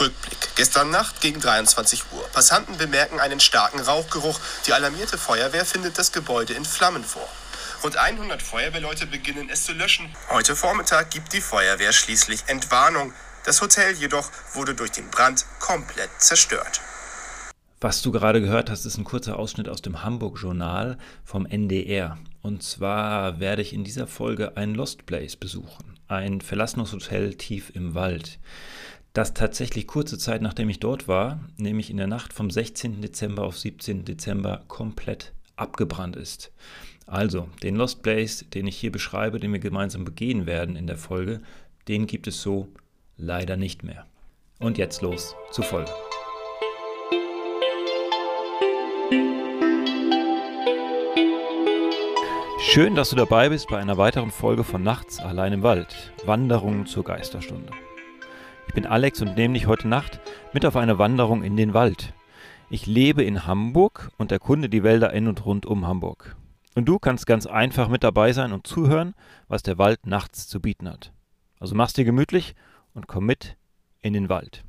[0.00, 0.38] Rückblick.
[0.56, 2.26] Gestern Nacht gegen 23 Uhr.
[2.32, 4.38] Passanten bemerken einen starken Rauchgeruch.
[4.66, 7.28] Die alarmierte Feuerwehr findet das Gebäude in Flammen vor.
[7.82, 10.08] Rund 100 Feuerwehrleute beginnen es zu löschen.
[10.30, 13.12] Heute Vormittag gibt die Feuerwehr schließlich Entwarnung.
[13.44, 16.80] Das Hotel jedoch wurde durch den Brand komplett zerstört.
[17.80, 22.18] Was du gerade gehört hast, ist ein kurzer Ausschnitt aus dem Hamburg-Journal vom NDR.
[22.42, 25.96] Und zwar werde ich in dieser Folge ein Lost Place besuchen.
[26.08, 28.40] Ein verlassenes Hotel tief im Wald.
[29.12, 33.00] Das tatsächlich kurze Zeit nachdem ich dort war, nämlich in der Nacht vom 16.
[33.00, 34.04] Dezember auf 17.
[34.04, 36.52] Dezember, komplett abgebrannt ist.
[37.06, 40.98] Also, den Lost Place, den ich hier beschreibe, den wir gemeinsam begehen werden in der
[40.98, 41.40] Folge,
[41.88, 42.68] den gibt es so
[43.16, 44.06] leider nicht mehr.
[44.58, 45.90] Und jetzt los zur Folge.
[52.60, 56.84] Schön, dass du dabei bist bei einer weiteren Folge von Nachts allein im Wald, Wanderungen
[56.84, 57.72] zur Geisterstunde.
[58.68, 60.20] Ich bin Alex und nehme dich heute Nacht
[60.52, 62.12] mit auf eine Wanderung in den Wald.
[62.70, 66.36] Ich lebe in Hamburg und erkunde die Wälder in und rund um Hamburg.
[66.74, 69.14] Und du kannst ganz einfach mit dabei sein und zuhören,
[69.48, 71.12] was der Wald nachts zu bieten hat.
[71.58, 72.54] Also mach's dir gemütlich
[72.92, 73.56] und komm mit
[74.00, 74.64] in den Wald.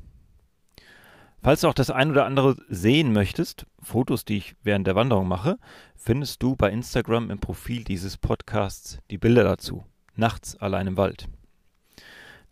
[1.44, 5.28] Falls du auch das ein oder andere sehen möchtest, Fotos, die ich während der Wanderung
[5.28, 5.58] mache,
[5.96, 9.84] findest du bei Instagram im Profil dieses Podcasts die Bilder dazu.
[10.16, 11.28] Nachts allein im Wald.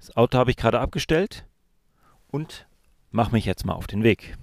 [0.07, 1.45] Das Auto habe ich gerade abgestellt
[2.27, 2.65] und
[3.11, 4.37] mache mich jetzt mal auf den Weg.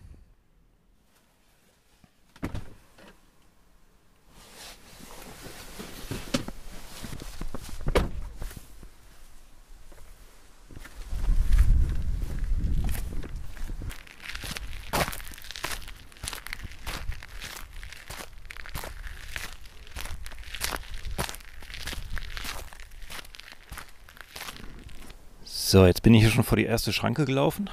[25.74, 27.68] So, jetzt bin ich hier schon vor die erste Schranke gelaufen.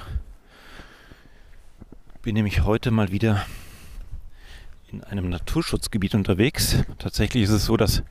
[2.22, 3.46] Bin nämlich heute mal wieder
[4.90, 6.78] in einem Naturschutzgebiet unterwegs.
[6.98, 8.02] Tatsächlich ist es so, dass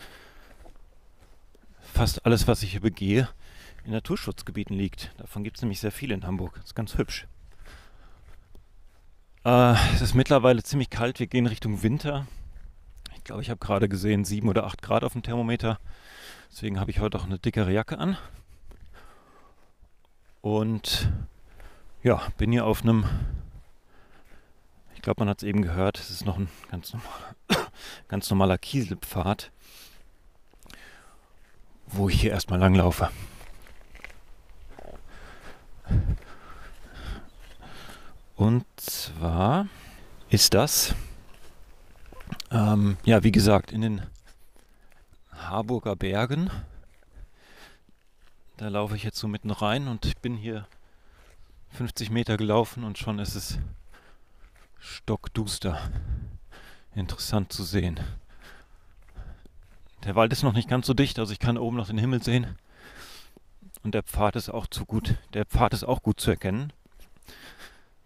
[1.82, 3.28] fast alles, was ich hier begehe,
[3.84, 5.12] in Naturschutzgebieten liegt.
[5.18, 6.54] Davon gibt es nämlich sehr viele in Hamburg.
[6.56, 7.28] Das ist ganz hübsch.
[9.44, 11.20] Äh, es ist mittlerweile ziemlich kalt.
[11.20, 12.28] Wir gehen Richtung Winter.
[13.18, 15.82] Ich glaube, ich habe gerade gesehen 7 oder 8 Grad auf dem Thermometer.
[16.50, 18.16] Deswegen habe ich heute auch eine dickere Jacke an.
[20.42, 21.12] Und
[22.02, 23.06] ja, bin hier auf einem,
[24.96, 27.36] ich glaube, man hat es eben gehört, es ist noch ein ganz, normal,
[28.08, 29.52] ganz normaler Kieselpfad,
[31.88, 33.10] wo ich hier erstmal langlaufe.
[38.36, 39.68] Und zwar
[40.30, 40.96] ist das,
[42.50, 44.02] ähm, ja, wie gesagt, in den
[45.32, 46.50] Harburger Bergen
[48.62, 50.68] da laufe ich jetzt so mitten rein und ich bin hier
[51.72, 53.58] 50 Meter gelaufen und schon ist es
[54.78, 55.90] stockduster.
[56.94, 58.00] Interessant zu sehen.
[60.04, 62.22] Der Wald ist noch nicht ganz so dicht, also ich kann oben noch den Himmel
[62.22, 62.56] sehen.
[63.82, 65.16] Und der Pfad ist auch zu gut.
[65.34, 66.72] Der Pfad ist auch gut zu erkennen.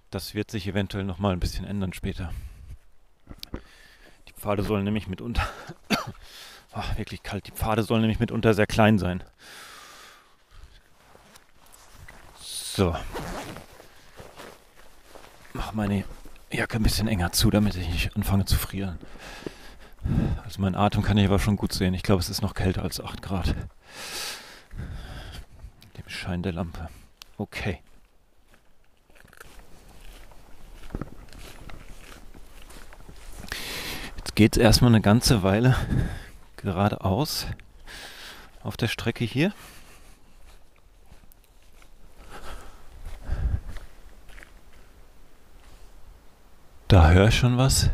[0.10, 2.32] Das wird sich eventuell noch mal ein bisschen ändern später.
[4.30, 5.46] Die Pfade sollen nämlich mitunter
[6.72, 7.46] Ach, wirklich kalt.
[7.46, 9.22] Die Pfade sollen nämlich mitunter sehr klein sein.
[12.75, 12.94] So.
[15.53, 16.03] Mach meine
[16.52, 19.00] Jacke ein bisschen enger zu, damit ich nicht anfange zu frieren.
[20.44, 21.94] Also mein Atem kann ich aber schon gut sehen.
[21.94, 23.56] Ich glaube, es ist noch kälter als 8 Grad.
[25.96, 26.90] Dem Schein der Lampe.
[27.38, 27.80] Okay.
[34.18, 35.78] Jetzt geht es erstmal eine ganze Weile
[36.58, 37.47] geradeaus
[38.64, 39.53] auf der Strecke hier.
[46.96, 47.90] Da höre ich schon was.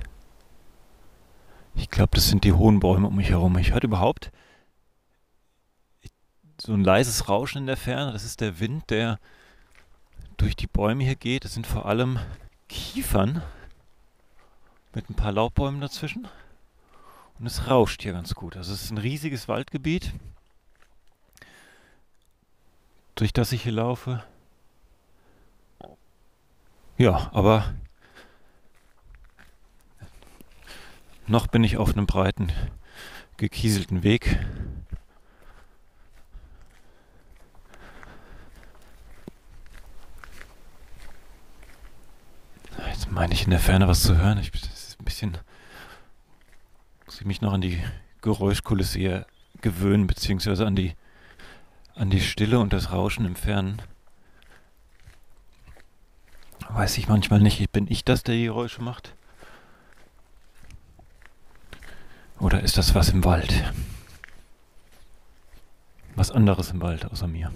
[1.74, 3.58] Ich glaube, das sind die hohen Bäume um mich herum.
[3.58, 4.32] Ich höre überhaupt
[6.60, 8.12] so ein leises Rauschen in der Ferne.
[8.14, 9.18] Das ist der Wind, der
[10.38, 11.46] durch die Bäume hier geht.
[11.46, 12.20] Das sind vor allem
[12.70, 13.42] Kiefern
[14.94, 16.28] mit ein paar Laubbäumen dazwischen.
[17.40, 18.56] Und es rauscht hier ganz gut.
[18.56, 20.14] Also es ist ein riesiges Waldgebiet,
[23.16, 24.24] durch das ich hier laufe.
[27.00, 27.74] Ja, aber
[31.28, 32.52] Noch bin ich auf einem breiten,
[33.38, 34.40] gekieselten Weg.
[42.88, 44.38] Jetzt meine ich in der Ferne was zu hören.
[44.40, 45.38] Ich das ein bisschen
[47.06, 47.82] muss ich mich noch an die
[48.22, 49.26] Geräuschkulisse hier
[49.62, 50.96] gewöhnen, beziehungsweise an die
[51.94, 53.82] an die Stille und das Rauschen im Fernen.
[56.70, 59.14] Weiß ich manchmal nicht, bin ich das, der die Geräusche macht?
[62.42, 63.72] Oder ist das was im Wald?
[66.16, 67.52] Was anderes im Wald außer mir.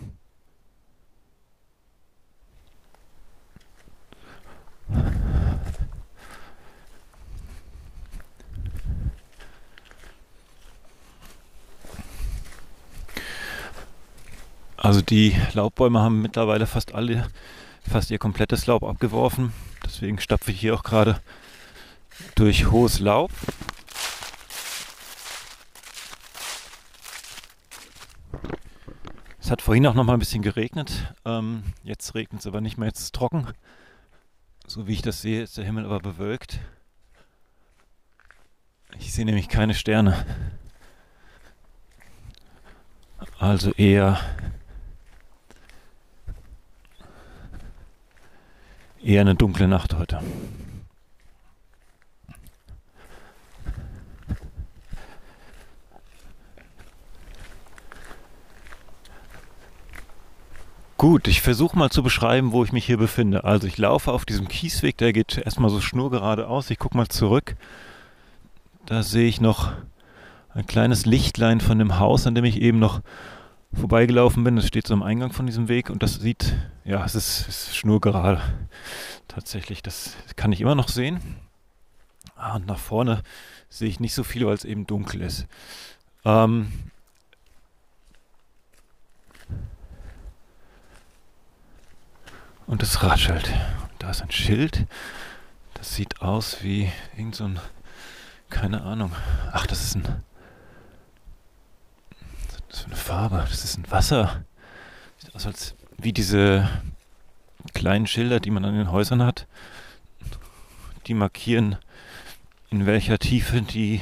[14.77, 17.27] Also die Laubbäume haben mittlerweile fast alle,
[17.89, 19.51] fast ihr komplettes Laub abgeworfen.
[19.83, 21.19] Deswegen stapfe ich hier auch gerade
[22.35, 23.31] durch hohes Laub.
[29.45, 31.13] Es hat vorhin auch noch mal ein bisschen geregnet.
[31.23, 33.45] Ähm, jetzt regnet es aber nicht mehr, jetzt ist es trocken.
[34.65, 36.57] So wie ich das sehe, ist der Himmel aber bewölkt.
[38.97, 40.25] Ich sehe nämlich keine Sterne.
[43.37, 44.19] Also eher
[49.03, 50.21] Eher eine dunkle Nacht heute.
[61.07, 63.43] Gut, ich versuche mal zu beschreiben, wo ich mich hier befinde.
[63.43, 66.71] Also ich laufe auf diesem Kiesweg, der geht erstmal so schnurgerade aus.
[66.71, 67.55] Ich gucke mal zurück.
[68.87, 69.71] Da sehe ich noch
[70.49, 73.01] ein kleines Lichtlein von dem Haus, an dem ich eben noch
[73.71, 74.55] vorbeigelaufen bin.
[74.55, 76.55] Das steht so am Eingang von diesem Weg und das sieht,
[76.85, 78.41] ja, es ist, ist schnurgerade.
[79.27, 81.19] Tatsächlich, das kann ich immer noch sehen.
[82.35, 83.21] Ah, und nach vorne
[83.69, 85.45] sehe ich nicht so viel, weil es eben dunkel ist.
[86.25, 86.71] Ähm,
[92.67, 93.51] und es raschelt.
[93.99, 94.85] Da ist ein Schild.
[95.73, 97.59] Das sieht aus wie irgend so ein,
[98.49, 99.11] keine Ahnung.
[99.51, 100.23] Ach, das ist ein
[102.75, 103.45] was für eine Farbe?
[103.49, 104.43] Das ist ein Wasser.
[105.17, 106.69] Sieht aus als wie diese
[107.73, 109.47] kleinen Schilder, die man an den Häusern hat.
[111.07, 111.77] Die markieren,
[112.69, 114.01] in welcher Tiefe die,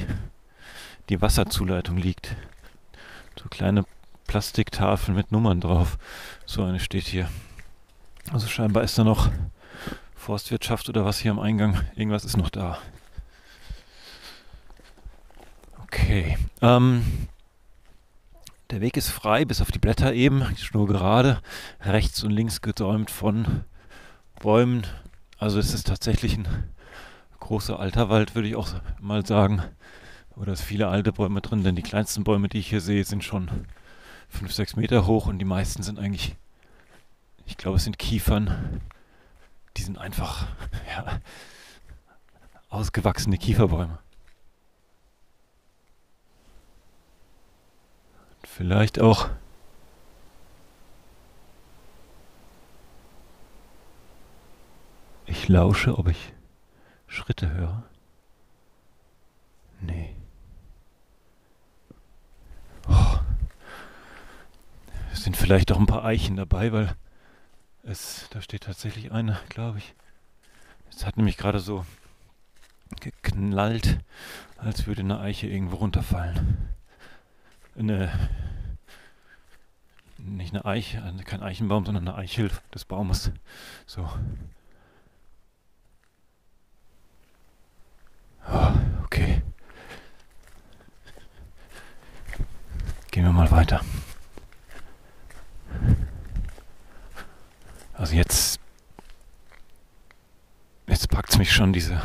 [1.08, 2.34] die Wasserzuleitung liegt.
[3.38, 3.84] So kleine
[4.26, 5.96] Plastiktafeln mit Nummern drauf.
[6.44, 7.28] So eine steht hier.
[8.32, 9.30] Also scheinbar ist da noch
[10.14, 11.80] Forstwirtschaft oder was hier am Eingang.
[11.94, 12.78] Irgendwas ist noch da.
[15.82, 16.38] Okay.
[16.62, 17.04] Ähm,
[18.70, 21.40] der Weg ist frei, bis auf die Blätter eben, nur gerade,
[21.80, 23.64] rechts und links gesäumt von
[24.40, 24.86] Bäumen.
[25.38, 26.48] Also es ist tatsächlich ein
[27.40, 28.68] großer alter Wald, würde ich auch
[29.00, 29.62] mal sagen.
[30.36, 33.04] Oder es sind viele alte Bäume drin, denn die kleinsten Bäume, die ich hier sehe,
[33.04, 33.50] sind schon
[34.30, 36.34] 5, 6 Meter hoch und die meisten sind eigentlich,
[37.46, 38.80] ich glaube, es sind Kiefern.
[39.76, 40.46] Die sind einfach,
[40.88, 41.20] ja,
[42.68, 43.98] ausgewachsene Kieferbäume.
[48.44, 49.30] Vielleicht auch
[55.26, 56.32] ich lausche, ob ich
[57.06, 57.82] Schritte höre.
[59.80, 60.14] Nee.
[62.88, 63.18] Oh.
[65.12, 66.96] Es sind vielleicht auch ein paar Eichen dabei, weil
[67.84, 69.94] es, da steht tatsächlich eine, glaube ich.
[70.90, 71.84] Es hat nämlich gerade so
[73.00, 73.98] geknallt,
[74.56, 76.74] als würde eine Eiche irgendwo runterfallen
[77.78, 78.10] eine,
[80.18, 83.30] nicht eine Eiche, kein Eichenbaum, sondern eine Eichel des Baumes.
[83.86, 84.08] So.
[88.48, 88.72] Oh,
[89.04, 89.42] okay.
[93.10, 93.80] Gehen wir mal weiter.
[97.94, 98.60] Also jetzt,
[100.86, 102.02] jetzt packt es mich schon diese,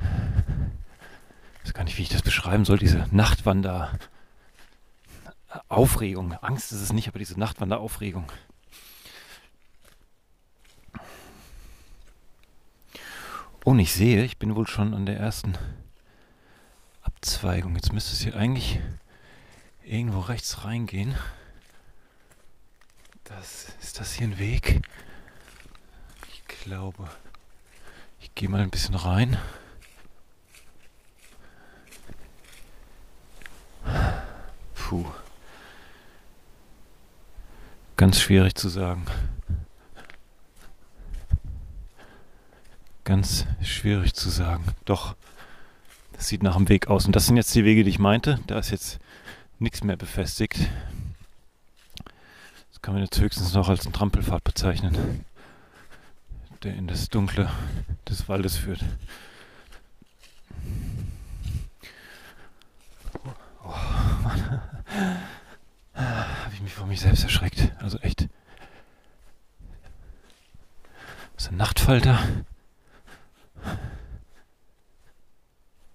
[0.00, 3.98] ich weiß gar nicht, wie ich das beschreiben soll, diese Nachtwander.
[5.68, 6.34] Aufregung.
[6.34, 8.30] Angst ist es nicht, aber diese Nachtwanderaufregung.
[13.64, 15.56] Und ich sehe, ich bin wohl schon an der ersten
[17.02, 17.74] Abzweigung.
[17.74, 18.80] Jetzt müsste es hier eigentlich
[19.82, 21.16] irgendwo rechts reingehen.
[23.28, 24.80] Das, ist das hier ein Weg?
[26.32, 27.08] Ich glaube,
[28.20, 29.36] ich gehe mal ein bisschen rein.
[34.74, 35.04] Puh.
[37.96, 39.04] Ganz schwierig zu sagen.
[43.02, 44.64] Ganz schwierig zu sagen.
[44.84, 45.16] Doch,
[46.12, 47.06] das sieht nach einem Weg aus.
[47.06, 48.38] Und das sind jetzt die Wege, die ich meinte.
[48.46, 49.00] Da ist jetzt
[49.58, 50.68] nichts mehr befestigt.
[52.76, 55.24] Das kann man jetzt höchstens noch als einen Trampelpfad bezeichnen,
[56.62, 57.50] der in das Dunkle
[58.06, 58.84] des Waldes führt.
[63.64, 63.74] Oh,
[64.22, 64.60] Mann
[65.94, 67.72] habe ich mich vor mich selbst erschreckt.
[67.80, 68.28] Also echt.
[71.38, 72.18] ist ein Nachtfalter.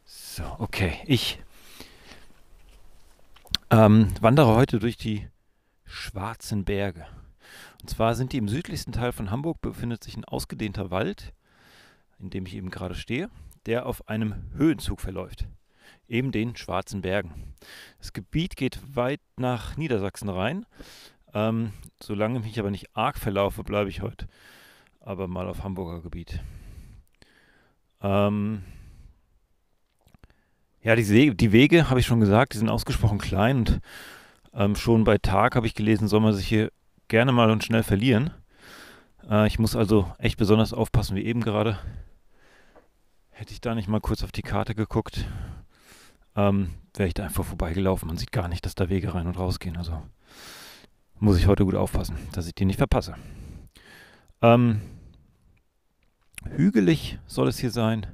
[0.04, 0.98] So, okay.
[1.06, 1.38] Ich
[3.70, 5.28] ähm, wandere heute durch die
[5.92, 7.06] Schwarzen Berge.
[7.82, 11.34] Und zwar sind die im südlichsten Teil von Hamburg befindet sich ein ausgedehnter Wald,
[12.20, 13.30] in dem ich eben gerade stehe,
[13.66, 15.48] der auf einem Höhenzug verläuft.
[16.08, 17.54] Eben den Schwarzen Bergen.
[18.00, 20.66] Das Gebiet geht weit nach Niedersachsen rein.
[21.34, 24.28] Ähm, solange ich mich aber nicht arg verlaufe, bleibe ich heute
[25.02, 26.40] aber mal auf Hamburger Gebiet.
[28.02, 28.64] Ähm,
[30.82, 33.80] ja, die, See, die Wege, habe ich schon gesagt, die sind ausgesprochen klein und
[34.54, 36.72] ähm, schon bei Tag habe ich gelesen, soll man sich hier
[37.08, 38.32] gerne mal und schnell verlieren.
[39.30, 41.78] Äh, ich muss also echt besonders aufpassen, wie eben gerade.
[43.30, 45.26] Hätte ich da nicht mal kurz auf die Karte geguckt,
[46.36, 48.08] ähm, wäre ich da einfach vorbeigelaufen.
[48.08, 49.78] Man sieht gar nicht, dass da Wege rein und raus gehen.
[49.78, 50.02] Also
[51.20, 53.16] muss ich heute gut aufpassen, dass ich die nicht verpasse.
[54.42, 54.82] Ähm,
[56.50, 58.08] hügelig soll es hier sein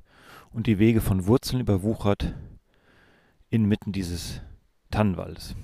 [0.51, 2.33] und die Wege von Wurzeln überwuchert
[3.49, 4.41] inmitten dieses
[4.91, 5.55] Tannenwaldes.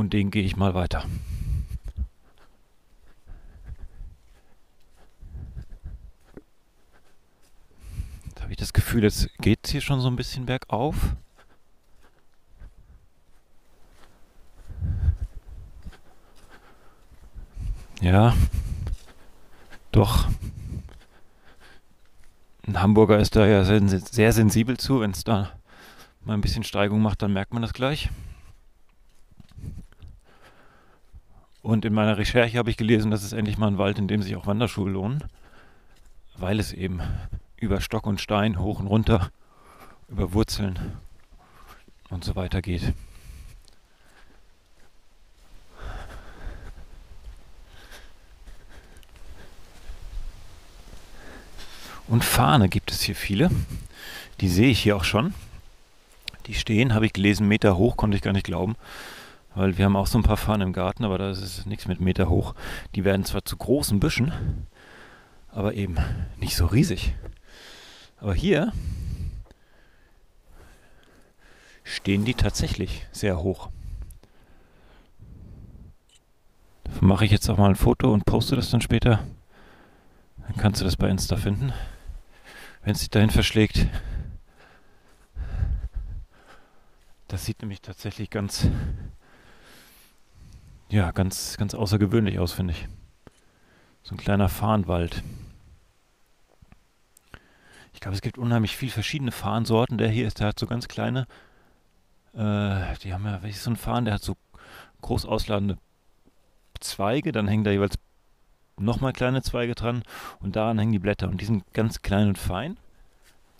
[0.00, 1.04] Und den gehe ich mal weiter.
[8.34, 10.96] Da habe ich das Gefühl, jetzt geht es hier schon so ein bisschen bergauf.
[18.00, 18.34] Ja,
[19.92, 20.28] doch.
[22.66, 25.00] Ein Hamburger ist da ja sehr, sehr sensibel zu.
[25.00, 25.52] Wenn es da
[26.24, 28.08] mal ein bisschen Steigung macht, dann merkt man das gleich.
[31.70, 34.22] Und in meiner Recherche habe ich gelesen, dass es endlich mal ein Wald, in dem
[34.22, 35.22] sich auch Wanderschuhe lohnen,
[36.36, 37.00] weil es eben
[37.58, 39.30] über Stock und Stein hoch und runter,
[40.08, 40.80] über Wurzeln
[42.08, 42.92] und so weiter geht.
[52.08, 53.48] Und Fahne gibt es hier viele.
[54.40, 55.34] Die sehe ich hier auch schon.
[56.46, 58.74] Die stehen, habe ich gelesen, Meter hoch, konnte ich gar nicht glauben.
[59.54, 62.00] Weil wir haben auch so ein paar Fahnen im Garten, aber da ist nichts mit
[62.00, 62.54] Meter hoch.
[62.94, 64.32] Die werden zwar zu großen Büschen,
[65.48, 65.96] aber eben
[66.36, 67.14] nicht so riesig.
[68.18, 68.72] Aber hier
[71.82, 73.70] stehen die tatsächlich sehr hoch.
[76.84, 79.20] Davon mache ich jetzt auch mal ein Foto und poste das dann später.
[80.46, 81.72] Dann kannst du das bei Insta finden
[82.82, 83.86] wenn es sich dahin verschlägt.
[87.28, 88.68] Das sieht nämlich tatsächlich ganz,
[90.90, 92.88] ja, ganz, ganz außergewöhnlich aus, finde ich.
[94.02, 95.22] So ein kleiner Farnwald.
[97.92, 99.98] Ich glaube, es gibt unheimlich viele verschiedene Farnsorten.
[99.98, 101.26] Der hier ist, der hat so ganz kleine,
[102.32, 104.36] äh, die haben ja, welches so ein Farn, der hat so
[105.02, 105.78] groß ausladende
[106.80, 107.98] Zweige, dann hängen da jeweils
[108.78, 110.02] nochmal kleine Zweige dran
[110.40, 112.78] und daran hängen die Blätter und die sind ganz klein und fein,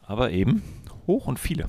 [0.03, 0.63] aber eben
[1.07, 1.69] hoch und viele.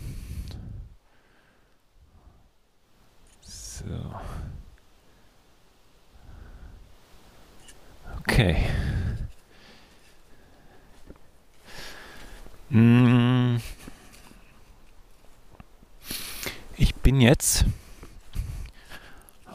[3.42, 3.86] So.
[8.22, 8.56] Okay.
[12.70, 13.58] Mm.
[16.78, 17.66] Ich bin jetzt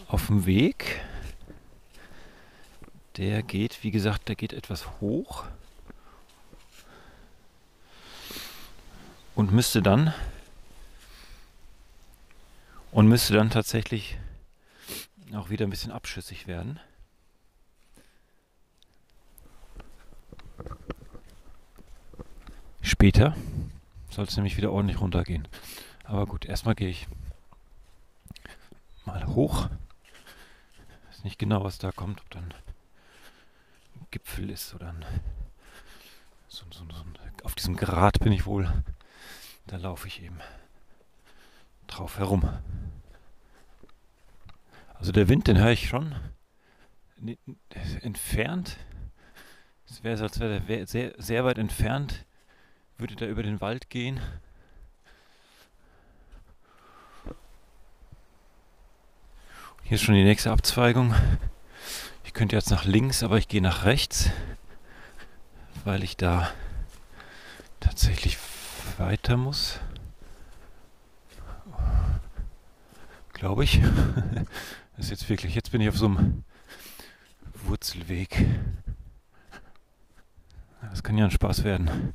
[0.08, 1.00] auf dem Weg
[3.16, 5.44] der geht, wie gesagt, der geht etwas hoch
[9.34, 10.12] und müsste dann
[12.90, 14.18] und müsste dann tatsächlich
[15.34, 16.78] auch wieder ein bisschen abschüssig werden.
[22.86, 23.34] Später
[24.10, 25.48] soll es nämlich wieder ordentlich runtergehen.
[26.04, 27.08] Aber gut, erstmal gehe ich
[29.04, 29.68] mal hoch.
[30.04, 32.54] Ich weiß nicht genau, was da kommt, ob dann
[34.12, 35.04] Gipfel ist oder ein,
[36.46, 37.04] so, so, so
[37.42, 38.72] auf diesem Grat bin ich wohl.
[39.66, 40.38] Da laufe ich eben
[41.88, 42.48] drauf herum.
[44.94, 46.14] Also der Wind, den höre ich schon
[48.02, 48.76] entfernt.
[49.88, 52.24] Es wäre als wäre der sehr, sehr weit entfernt,
[52.98, 54.20] würde da über den Wald gehen.
[59.82, 61.14] Hier ist schon die nächste Abzweigung
[62.36, 64.28] könnte jetzt nach links, aber ich gehe nach rechts,
[65.84, 66.50] weil ich da
[67.80, 68.36] tatsächlich
[68.98, 69.80] weiter muss.
[73.32, 73.80] Glaube ich.
[74.96, 76.44] Das ist jetzt wirklich, jetzt bin ich auf so einem
[77.64, 78.44] Wurzelweg.
[80.90, 82.12] Das kann ja ein Spaß werden.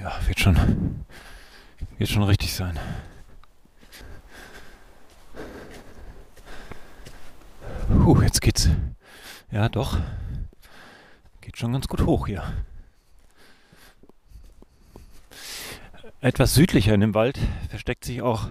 [0.00, 1.04] Ja, wird schon.
[1.98, 2.78] Wird schon richtig sein.
[7.86, 8.70] Puh, jetzt geht's.
[9.50, 9.98] Ja, doch.
[11.42, 12.42] Geht schon ganz gut hoch hier.
[16.22, 17.38] Etwas südlicher in dem Wald
[17.68, 18.48] versteckt sich auch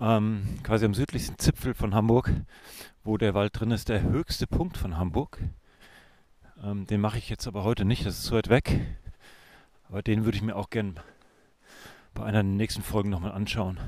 [0.00, 2.32] ähm, quasi am südlichsten Zipfel von Hamburg,
[3.04, 5.38] wo der Wald drin ist, der höchste Punkt von Hamburg.
[6.60, 8.80] Ähm, den mache ich jetzt aber heute nicht, das ist zu weit weg.
[9.88, 10.98] Aber den würde ich mir auch gern
[12.14, 13.78] bei einer der nächsten Folgen nochmal anschauen.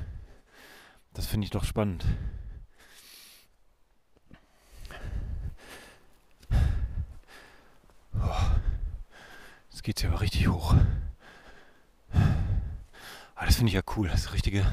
[1.13, 2.05] Das finde ich doch spannend.
[9.69, 10.75] Jetzt geht es ja aber richtig hoch.
[12.11, 14.07] Aber das finde ich ja cool.
[14.09, 14.65] Das ist richtige,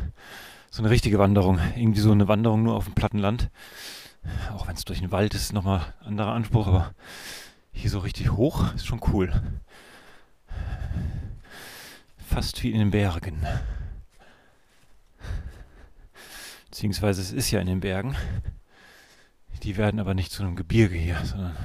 [0.70, 1.58] so eine richtige Wanderung.
[1.76, 3.50] Irgendwie so eine Wanderung nur auf dem platten Land.
[4.52, 6.94] Auch wenn es durch den Wald ist, nochmal anderer Anspruch, aber
[7.72, 9.32] hier so richtig hoch ist schon cool.
[12.28, 13.46] Fast wie in den Bergen.
[16.70, 18.16] Beziehungsweise es ist ja in den Bergen.
[19.62, 21.56] Die werden aber nicht zu einem Gebirge hier, sondern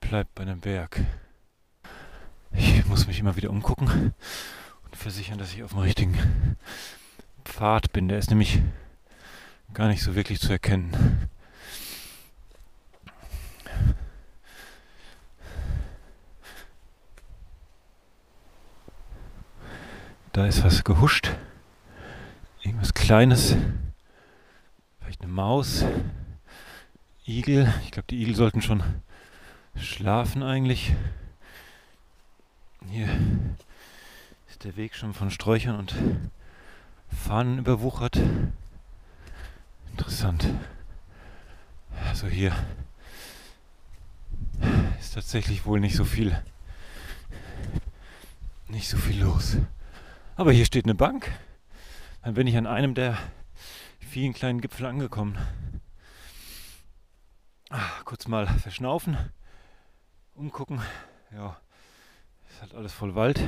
[0.00, 1.00] bleibt bei einem Berg.
[2.52, 4.14] Ich muss mich immer wieder umgucken
[4.84, 6.18] und versichern, dass ich auf dem richtigen
[7.44, 8.08] Pfad bin.
[8.08, 8.60] Der ist nämlich
[9.72, 11.28] gar nicht so wirklich zu erkennen.
[20.34, 21.30] Da ist was gehuscht.
[22.64, 23.54] Irgendwas Kleines.
[24.98, 25.84] Vielleicht eine Maus.
[27.24, 27.72] Igel.
[27.84, 28.82] Ich glaube, die Igel sollten schon
[29.76, 30.92] schlafen eigentlich.
[32.90, 33.08] Hier
[34.48, 35.94] ist der Weg schon von Sträuchern und
[37.16, 38.18] Fahnen überwuchert.
[39.92, 40.48] Interessant.
[42.08, 42.52] Also hier
[44.98, 46.36] ist tatsächlich wohl nicht so viel
[48.66, 49.58] nicht so viel los.
[50.36, 51.30] Aber hier steht eine Bank.
[52.22, 53.16] Dann bin ich an einem der
[54.00, 55.38] vielen kleinen Gipfel angekommen.
[57.70, 59.16] Ach, kurz mal verschnaufen,
[60.34, 60.82] umgucken.
[61.32, 61.60] Ja,
[62.50, 63.40] ist halt alles voll Wald.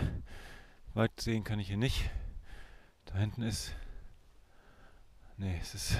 [0.95, 2.09] Weit sehen kann ich hier nicht.
[3.07, 3.75] Da hinten ist.
[5.39, 5.99] Nee, es ist,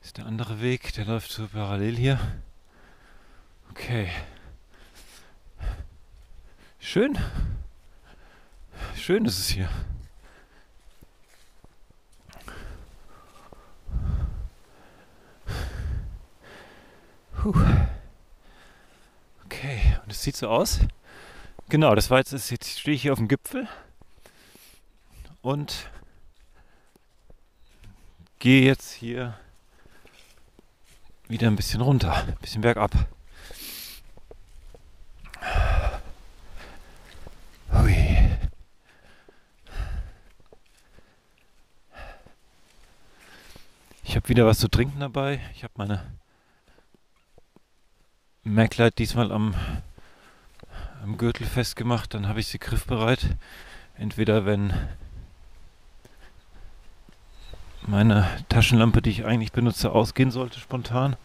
[0.00, 2.20] ist der andere Weg, der läuft so parallel hier.
[3.70, 4.10] Okay.
[6.78, 7.18] Schön.
[8.96, 9.68] Schön ist es hier.
[17.36, 17.54] Puh.
[19.44, 20.80] Okay, und es sieht so aus.
[21.68, 23.68] Genau, das war jetzt, jetzt stehe ich hier auf dem Gipfel
[25.42, 25.88] und
[28.40, 29.38] gehe jetzt hier
[31.28, 32.90] wieder ein bisschen runter, ein bisschen bergab.
[37.72, 37.96] Hui.
[44.02, 45.40] Ich habe wieder was zu trinken dabei.
[45.54, 46.02] Ich habe meine
[48.44, 49.54] Maglite diesmal am
[51.02, 53.38] am Gürtel festgemacht, dann habe ich sie griffbereit.
[53.96, 54.74] Entweder wenn
[57.80, 61.16] meine Taschenlampe, die ich eigentlich benutze, ausgehen sollte spontan.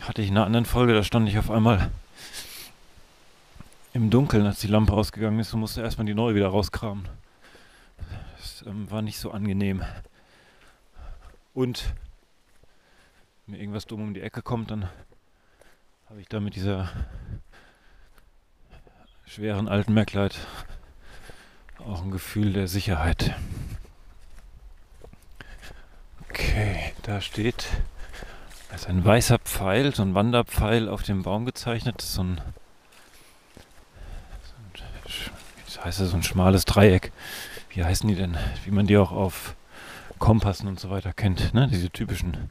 [0.00, 1.92] Hatte ich in einer anderen Folge, da stand ich auf einmal
[3.92, 7.06] im Dunkeln, als die Lampe ausgegangen ist und musste erstmal die neue wieder rauskramen.
[8.36, 9.84] Das ähm, war nicht so angenehm.
[11.56, 11.94] Und
[13.46, 14.90] mir irgendwas dumm um die Ecke kommt, dann
[16.10, 16.92] habe ich da mit dieser
[19.24, 20.38] schweren alten Merkleid
[21.78, 23.34] auch ein Gefühl der Sicherheit.
[26.28, 27.68] Okay, da steht
[28.70, 32.40] als ein weißer Pfeil, so ein Wanderpfeil auf dem Baum gezeichnet, so ein,
[34.42, 37.12] so ein wie heißt das, so ein schmales Dreieck.
[37.70, 38.36] Wie heißen die denn?
[38.66, 39.56] Wie man die auch auf
[40.18, 41.68] Kompassen und so weiter kennt, ne?
[41.68, 42.50] Diese typischen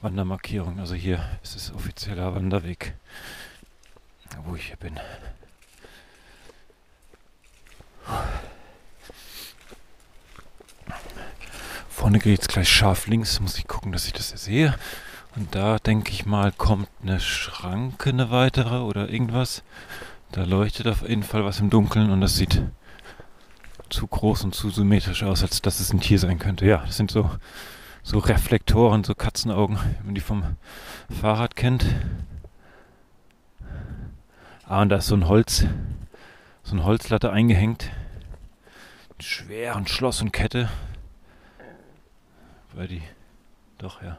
[0.00, 0.80] Wandermarkierungen.
[0.80, 2.94] Also hier ist es offizieller Wanderweg,
[4.44, 4.98] wo ich hier bin.
[11.88, 14.74] Vorne geht es gleich scharf links, muss ich gucken, dass ich das sehe.
[15.34, 19.62] Und da denke ich mal, kommt eine Schranke, eine weitere oder irgendwas.
[20.32, 22.62] Da leuchtet auf jeden Fall was im Dunkeln und das sieht
[23.90, 26.66] zu groß und zu symmetrisch aus, als dass es ein Tier sein könnte.
[26.66, 27.30] Ja, das sind so,
[28.02, 30.56] so Reflektoren, so Katzenaugen, wie man die vom
[31.20, 31.84] Fahrrad kennt.
[34.64, 35.64] Ah, und da ist so ein Holz,
[36.62, 37.90] so eine Holzlatte eingehängt.
[39.20, 40.68] Schweren Schloss und Kette.
[42.74, 43.02] Weil die.
[43.78, 44.18] Doch, ja.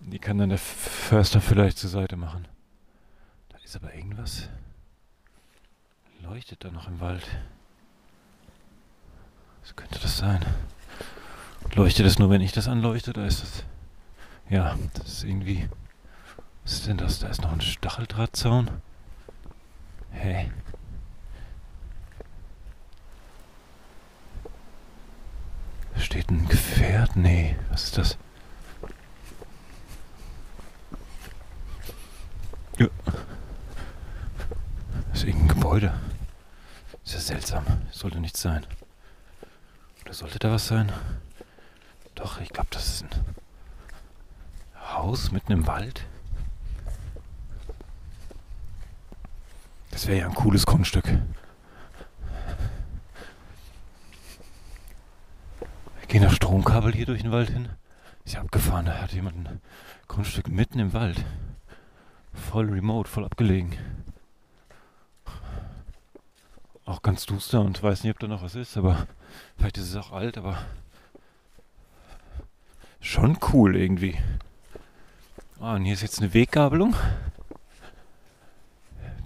[0.00, 2.46] Und die kann dann der Förster vielleicht zur Seite machen.
[3.48, 4.48] Da ist aber irgendwas.
[6.22, 7.26] Leuchtet da noch im Wald.
[9.66, 10.44] Was könnte das sein?
[11.74, 13.12] Leuchtet das nur, wenn ich das anleuchte?
[13.12, 13.64] Da ist das
[14.48, 15.68] Ja, das ist irgendwie.
[16.62, 17.18] Was ist denn das?
[17.18, 18.70] Da ist noch ein Stacheldrahtzaun.
[20.12, 20.52] Hey.
[25.94, 27.16] Da steht ein Gefährt?
[27.16, 28.18] Nee, was ist das?
[32.78, 32.86] Ja.
[35.10, 35.92] Das ist irgendein Gebäude.
[37.04, 37.64] Ist ja seltsam.
[37.90, 38.64] Sollte nichts sein.
[40.06, 40.92] Oder sollte da was sein?
[42.14, 43.10] Doch, ich glaube, das ist ein
[44.92, 46.06] Haus mitten im Wald.
[49.90, 51.06] Das wäre ja ein cooles Grundstück.
[56.06, 57.68] Gehen da Stromkabel hier durch den Wald hin?
[58.24, 59.60] Ist ja abgefahren, da hat jemand ein
[60.06, 61.24] Grundstück mitten im Wald.
[62.32, 63.76] Voll remote, voll abgelegen.
[66.84, 69.08] Auch ganz duster und weiß nicht, ob da noch was ist, aber
[69.56, 70.58] vielleicht ist es auch alt, aber
[73.00, 74.16] schon cool irgendwie.
[75.60, 76.94] Ah, und hier ist jetzt eine Weggabelung.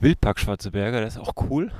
[0.01, 1.73] Wildpark Schwarze Berge, der ist auch cool.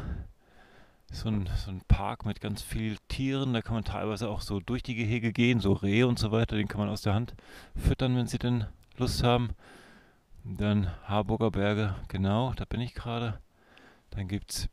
[1.13, 4.61] So ein, so ein Park mit ganz vielen Tieren, da kann man teilweise auch so
[4.61, 7.35] durch die Gehege gehen, so Rehe und so weiter, den kann man aus der Hand
[7.77, 8.67] füttern, wenn sie denn
[8.97, 9.51] Lust haben.
[10.45, 13.41] Dann Harburger Berge, genau, da bin ich gerade.
[14.11, 14.69] Dann gibt es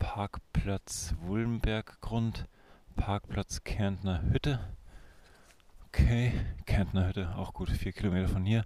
[0.00, 2.48] Parkplatz Wulmberggrund,
[2.96, 4.58] Parkplatz Kärntner Hütte.
[5.86, 6.32] Okay,
[6.66, 8.64] Kärntner Hütte, auch gut, vier Kilometer von hier.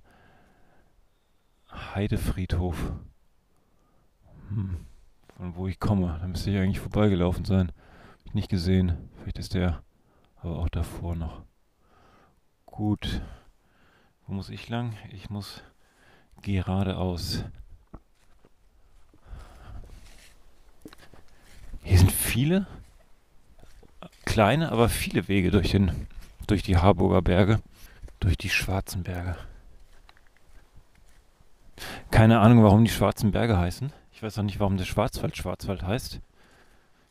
[1.70, 2.92] Heidefriedhof.
[4.49, 4.87] Hm,
[5.37, 7.73] von wo ich komme, da müsste ich eigentlich vorbeigelaufen sein.
[8.20, 9.11] Hab ich nicht gesehen.
[9.16, 9.83] Vielleicht ist der
[10.37, 11.42] aber auch davor noch.
[12.64, 13.20] Gut.
[14.27, 14.97] Wo muss ich lang?
[15.11, 15.62] Ich muss
[16.40, 17.44] geradeaus.
[21.85, 22.66] Hier sind viele
[24.25, 26.09] kleine, aber viele Wege durch, den,
[26.47, 27.61] durch die Harburger Berge,
[28.20, 29.37] durch die Schwarzen Berge.
[32.11, 33.92] Keine Ahnung, warum die Schwarzen Berge heißen.
[34.12, 36.20] Ich weiß auch nicht, warum der Schwarzwald Schwarzwald heißt.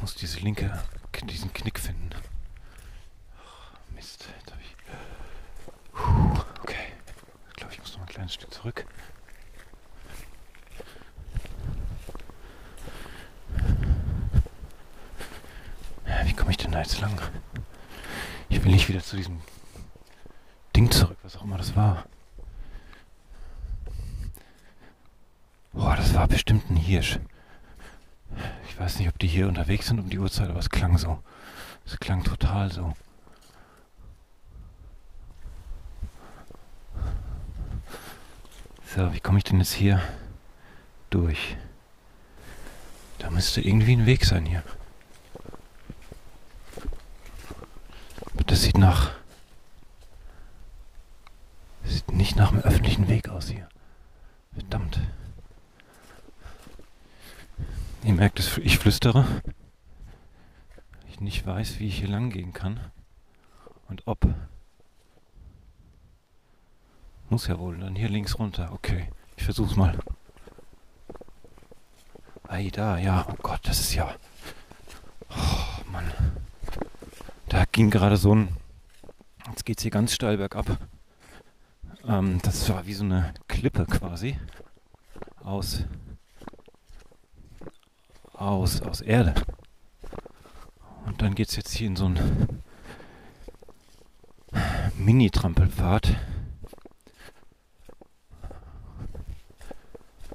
[0.00, 0.72] muss diese linke,
[1.28, 2.10] diesen Knick finden.
[3.36, 4.76] Ach, Mist, jetzt habe ich.
[5.92, 6.92] Puh, okay,
[7.50, 8.86] ich glaube, ich muss noch ein kleines Stück zurück.
[16.24, 17.20] Wie komme ich denn da jetzt lang?
[18.48, 19.40] Ich will nicht wieder zu diesem
[20.74, 22.06] Ding zurück, was auch immer das war.
[25.72, 27.18] Boah, das war bestimmt ein Hirsch.
[28.68, 31.22] Ich weiß nicht, ob die hier unterwegs sind um die Uhrzeit, aber es klang so.
[31.84, 32.94] Es klang total so.
[38.94, 40.02] So, wie komme ich denn jetzt hier
[41.10, 41.56] durch?
[43.18, 44.62] Da müsste irgendwie ein Weg sein hier.
[48.46, 49.10] Das sieht nach.
[51.82, 53.68] Das sieht nicht nach einem öffentlichen Weg aus hier.
[54.52, 55.00] Verdammt.
[58.04, 59.26] Ihr merkt es, ich flüstere.
[61.08, 62.80] Ich nicht weiß, wie ich hier lang gehen kann.
[63.88, 64.26] Und ob.
[67.28, 67.76] Muss ja wohl.
[67.78, 68.72] Dann hier links runter.
[68.72, 69.98] Okay, ich versuch's mal.
[72.48, 73.26] Ei, da, ja.
[73.28, 74.14] Oh Gott, das ist ja.
[75.28, 76.10] Oh, Mann.
[77.48, 78.48] Da ging gerade so ein.
[79.48, 80.78] Jetzt geht es hier ganz steil bergab.
[82.06, 84.36] Ähm, das war wie so eine Klippe quasi
[85.42, 85.84] aus,
[88.34, 89.34] aus, aus Erde.
[91.06, 92.62] Und dann geht es jetzt hier in so einen
[94.96, 96.16] Mini-Trampelpfad.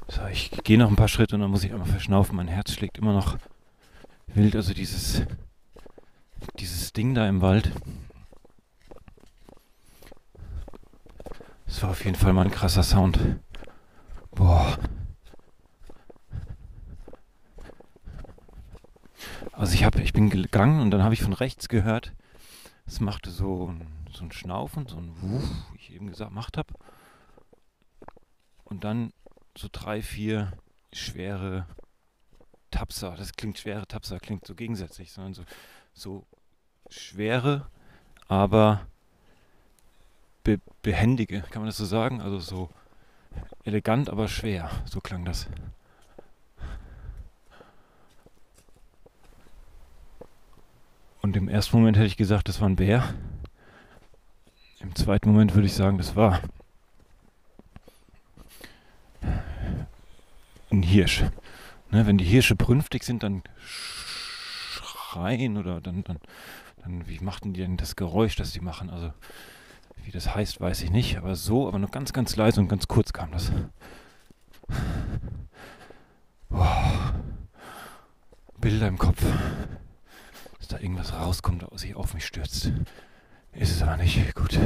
[0.07, 2.35] So, ich gehe noch ein paar Schritte und dann muss ich einmal verschnaufen.
[2.35, 3.37] Mein Herz schlägt immer noch
[4.27, 4.55] wild.
[4.55, 5.21] Also dieses,
[6.59, 7.71] dieses Ding da im Wald.
[11.65, 13.19] Das war auf jeden Fall mal ein krasser Sound.
[14.31, 14.77] Boah.
[19.51, 22.13] Also ich, hab, ich bin gegangen und dann habe ich von rechts gehört,
[22.85, 26.57] es machte so ein, so ein Schnaufen, so ein Wuff, wie ich eben gesagt gemacht
[26.57, 26.73] habe.
[28.63, 29.13] Und dann
[29.57, 30.53] so drei, vier
[30.91, 31.67] schwere
[32.71, 33.15] Tapser.
[33.15, 35.43] Das klingt schwere Tapser, klingt so gegensätzlich, sondern so,
[35.93, 36.27] so
[36.93, 37.65] schwere,
[38.27, 38.85] aber
[40.43, 42.21] be behändige, kann man das so sagen?
[42.21, 42.69] Also so
[43.63, 44.69] elegant, aber schwer.
[44.85, 45.47] So klang das.
[51.21, 53.13] Und im ersten Moment hätte ich gesagt, das war ein Bär.
[54.81, 56.41] Im zweiten Moment würde ich sagen, das war
[60.69, 61.23] ein Hirsch.
[61.91, 63.43] Ne, wenn die Hirsche brünftig sind, dann
[64.81, 66.17] schreien oder dann, dann,
[66.83, 68.89] dann, wie machten die denn das Geräusch, das die machen?
[68.89, 69.11] Also,
[70.03, 72.87] wie das heißt, weiß ich nicht, aber so, aber nur ganz, ganz leise und ganz
[72.87, 73.51] kurz kam das.
[76.49, 77.13] Boah.
[78.59, 79.23] Bilder im Kopf
[80.63, 82.71] dass da irgendwas rauskommt, was sich auf mich stürzt.
[83.51, 84.33] Ist es aber nicht.
[84.33, 84.57] Gut.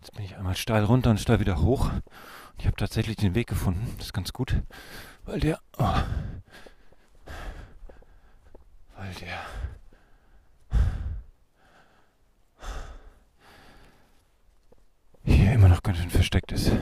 [0.00, 1.92] Jetzt bin ich einmal steil runter und steil wieder hoch.
[1.92, 2.02] Und
[2.56, 3.92] ich habe tatsächlich den Weg gefunden.
[3.98, 4.62] Das ist ganz gut.
[5.26, 5.60] Weil der.
[5.76, 5.96] Oh,
[8.98, 9.40] weil der.
[15.24, 16.72] Hier immer noch ganz schön versteckt ist.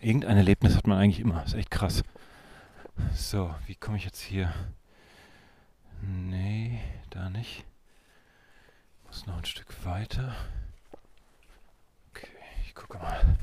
[0.00, 1.44] irgendein Erlebnis hat man eigentlich immer.
[1.44, 2.02] Ist echt krass.
[3.14, 4.52] So, wie komme ich jetzt hier?
[6.00, 6.80] Nee,
[7.10, 7.64] da nicht.
[9.06, 10.34] Muss noch ein Stück weiter.
[12.10, 12.28] Okay,
[12.64, 13.36] ich gucke mal.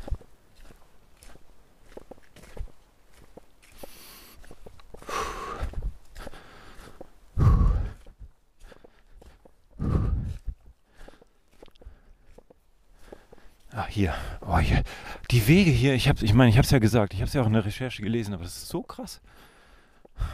[13.80, 14.14] Ah, hier.
[14.42, 14.84] Oh, hier.
[15.32, 17.34] Die Wege hier, ich habe ich meine, ich habe es ja gesagt, ich habe es
[17.34, 19.22] ja auch in der Recherche gelesen, aber das ist so krass.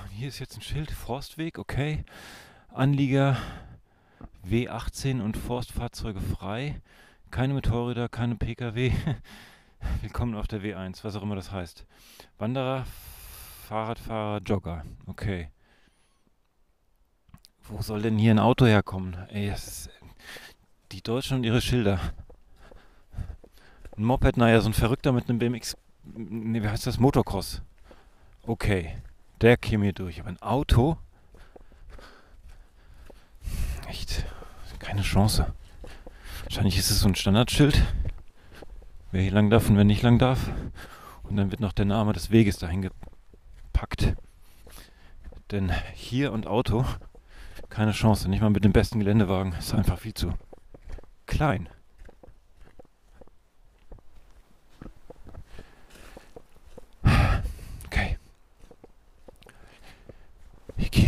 [0.09, 2.05] Hier ist jetzt ein Schild, Forstweg, okay.
[2.73, 3.37] Anlieger
[4.49, 6.81] W18 und Forstfahrzeuge frei.
[7.29, 8.91] Keine Motorräder, keine Pkw.
[10.01, 11.85] Willkommen auf der W1, was auch immer das heißt.
[12.39, 12.87] Wanderer,
[13.67, 14.85] Fahrradfahrer, Jogger.
[15.05, 15.51] Okay.
[17.61, 19.15] Wo soll denn hier ein Auto herkommen?
[19.29, 19.89] Ey, das ist
[20.91, 21.99] die Deutschen und ihre Schilder.
[23.97, 26.99] Ein Moped, naja, so ein Verrückter mit einem BMX, ne, wie heißt das?
[26.99, 27.61] Motocross.
[28.45, 28.97] Okay,
[29.41, 30.19] der käme hier durch.
[30.19, 30.97] Aber ein Auto?
[33.87, 34.25] Echt,
[34.79, 35.53] keine Chance.
[36.43, 37.81] Wahrscheinlich ist es so ein Standardschild.
[39.11, 40.49] Wer hier lang darf und wer nicht lang darf.
[41.23, 44.15] Und dann wird noch der Name des Weges dahin gepackt.
[45.51, 46.85] Denn hier und Auto,
[47.69, 48.29] keine Chance.
[48.29, 49.53] Nicht mal mit dem besten Geländewagen.
[49.53, 50.33] Ist einfach viel zu
[51.25, 51.69] klein.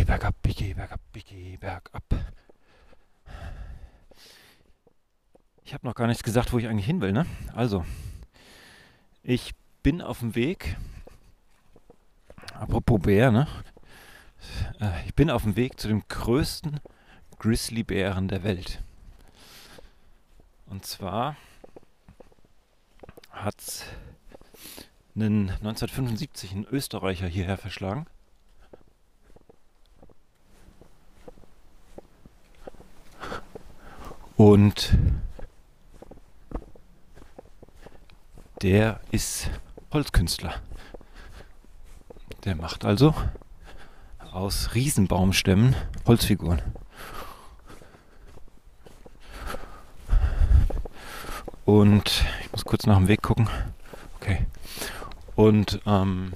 [0.08, 2.02] Bergab, ich gehe bergab, ich gehe bergab.
[5.64, 7.26] Ich habe noch gar nichts gesagt, wo ich eigentlich hin will, ne?
[7.54, 7.84] Also,
[9.22, 10.76] ich bin auf dem Weg.
[12.54, 13.46] Apropos Bär, ne?
[14.80, 16.80] Äh, ich bin auf dem Weg zu dem größten
[17.38, 18.82] Grizzlybären der Welt.
[20.66, 21.36] Und zwar
[23.30, 23.84] hat
[25.14, 28.06] einen 1975 ein Österreicher hierher verschlagen.
[34.38, 34.96] Und
[38.62, 39.50] der ist
[39.92, 40.54] Holzkünstler.
[42.44, 43.16] Der macht also
[44.30, 45.74] aus Riesenbaumstämmen
[46.06, 46.62] Holzfiguren.
[51.64, 53.48] Und ich muss kurz nach dem Weg gucken.
[54.20, 54.46] Okay.
[55.34, 56.32] Und ähm,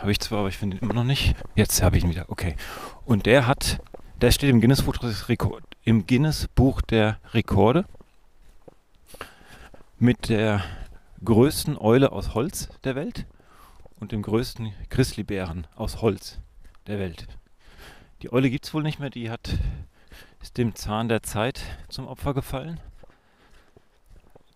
[0.00, 1.36] habe ich zwar, aber ich finde ihn immer noch nicht.
[1.54, 2.30] Jetzt habe ich ihn wieder.
[2.30, 2.56] Okay.
[3.04, 3.78] Und der hat
[4.20, 4.84] der steht im Guinness,
[5.84, 7.84] im Guinness Buch der Rekorde
[9.98, 10.62] mit der
[11.24, 13.26] größten Eule aus Holz der Welt
[14.00, 16.38] und dem größten Grizzlybären aus Holz
[16.86, 17.26] der Welt.
[18.22, 19.58] Die Eule gibt es wohl nicht mehr, die hat,
[20.42, 22.80] ist dem Zahn der Zeit zum Opfer gefallen.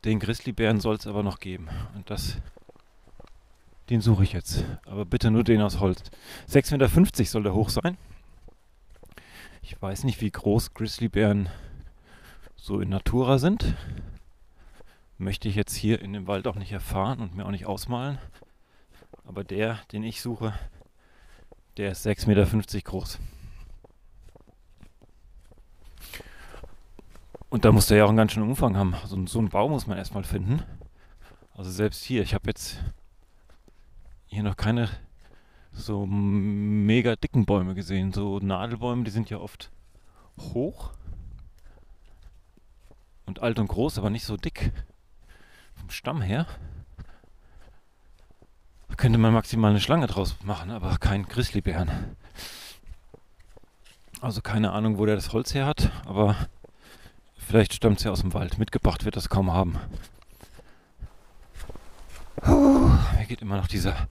[0.05, 1.69] Den Grizzlybären soll es aber noch geben.
[1.95, 2.39] Und das,
[3.91, 4.65] den suche ich jetzt.
[4.87, 6.03] Aber bitte nur den aus Holz.
[6.49, 7.97] 6,50 Meter soll der hoch sein.
[9.71, 11.51] Ich weiß nicht, wie groß Grizzlybären
[12.57, 13.75] so in Natura sind.
[15.19, 18.19] Möchte ich jetzt hier in dem Wald auch nicht erfahren und mir auch nicht ausmalen.
[19.27, 20.55] Aber der, den ich suche,
[21.77, 23.19] der ist 6,50 Meter groß.
[27.51, 28.95] Und da muss der ja auch einen ganz schönen Umfang haben.
[28.95, 30.63] Also so einen Baum muss man erstmal finden.
[31.55, 32.83] Also selbst hier, ich habe jetzt
[34.29, 34.89] hier noch keine
[35.79, 38.13] so mega dicken Bäume gesehen.
[38.13, 39.71] So Nadelbäume, die sind ja oft
[40.39, 40.91] hoch
[43.27, 44.73] und alt und groß, aber nicht so dick.
[45.75, 46.47] Vom Stamm her.
[48.89, 52.17] Da könnte man maximal eine Schlange draus machen, aber kein Grizzlybären.
[54.21, 56.35] Also keine Ahnung, wo der das Holz her hat, aber
[57.37, 58.59] vielleicht stammt es ja aus dem Wald.
[58.59, 59.79] Mitgebracht wird das kaum haben.
[62.37, 64.09] Puh, mir geht immer noch dieser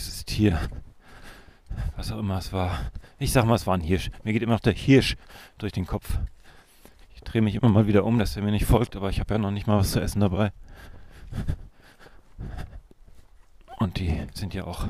[0.00, 0.60] dieses Tier,
[1.96, 2.90] was auch immer es war.
[3.18, 4.10] Ich sag mal, es war ein Hirsch.
[4.24, 5.16] Mir geht immer noch der Hirsch
[5.58, 6.18] durch den Kopf.
[7.14, 9.34] Ich drehe mich immer mal wieder um, dass er mir nicht folgt, aber ich habe
[9.34, 10.52] ja noch nicht mal was zu essen dabei.
[13.78, 14.86] Und die sind ja auch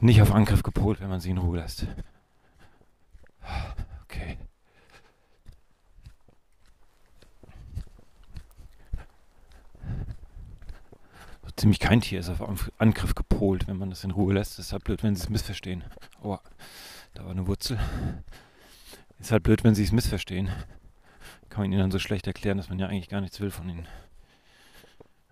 [0.00, 1.86] nicht auf Angriff gepolt, wenn man sie in Ruhe lässt.
[4.04, 4.36] Okay.
[11.56, 14.58] Ziemlich kein Tier ist auf Angriff gepolt, wenn man das in Ruhe lässt.
[14.58, 15.84] ist halt blöd, wenn sie es missverstehen.
[16.22, 16.38] Oh,
[17.14, 17.78] da war eine Wurzel.
[19.18, 20.50] Ist halt blöd, wenn sie es missverstehen.
[21.48, 23.68] Kann man ihnen dann so schlecht erklären, dass man ja eigentlich gar nichts will von
[23.68, 23.86] ihnen.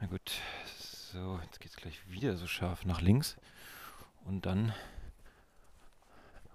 [0.00, 0.32] Na gut,
[1.12, 3.36] so, jetzt geht es gleich wieder so scharf nach links.
[4.24, 4.72] Und dann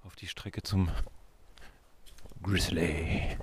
[0.03, 0.89] auf die Strecke zum
[2.41, 3.37] Grizzly.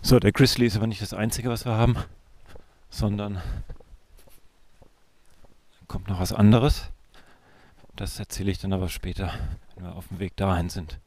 [0.00, 1.96] So, der Grizzly ist aber nicht das Einzige, was wir haben,
[2.88, 3.42] sondern
[5.88, 6.90] kommt noch was anderes.
[7.96, 9.34] Das erzähle ich dann aber später,
[9.74, 10.98] wenn wir auf dem Weg dahin sind.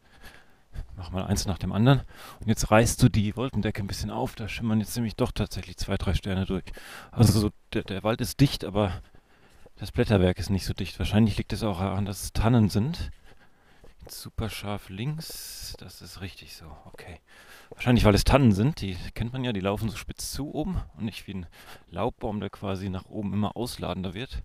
[0.97, 2.01] Mach mal eins nach dem anderen.
[2.41, 4.35] Und jetzt reißt du die Wolkendecke ein bisschen auf.
[4.35, 6.65] Da schimmern jetzt nämlich doch tatsächlich zwei, drei Sterne durch.
[7.11, 9.01] Also so, der, der Wald ist dicht, aber
[9.77, 10.99] das Blätterwerk ist nicht so dicht.
[10.99, 13.09] Wahrscheinlich liegt es auch daran, dass es Tannen sind.
[14.01, 15.75] Jetzt super scharf links.
[15.79, 16.65] Das ist richtig so.
[16.85, 17.19] Okay.
[17.73, 20.81] Wahrscheinlich, weil es Tannen sind, die kennt man ja, die laufen so spitz zu oben
[20.97, 21.47] und nicht wie ein
[21.89, 24.43] Laubbaum, der quasi nach oben immer ausladender wird.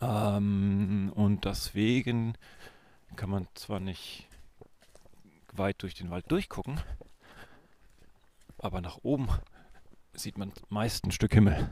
[0.00, 2.34] Ähm, und deswegen
[3.14, 4.26] kann man zwar nicht
[5.52, 6.80] weit durch den Wald durchgucken,
[8.58, 9.28] aber nach oben
[10.14, 11.68] sieht man meist ein Stück Himmel.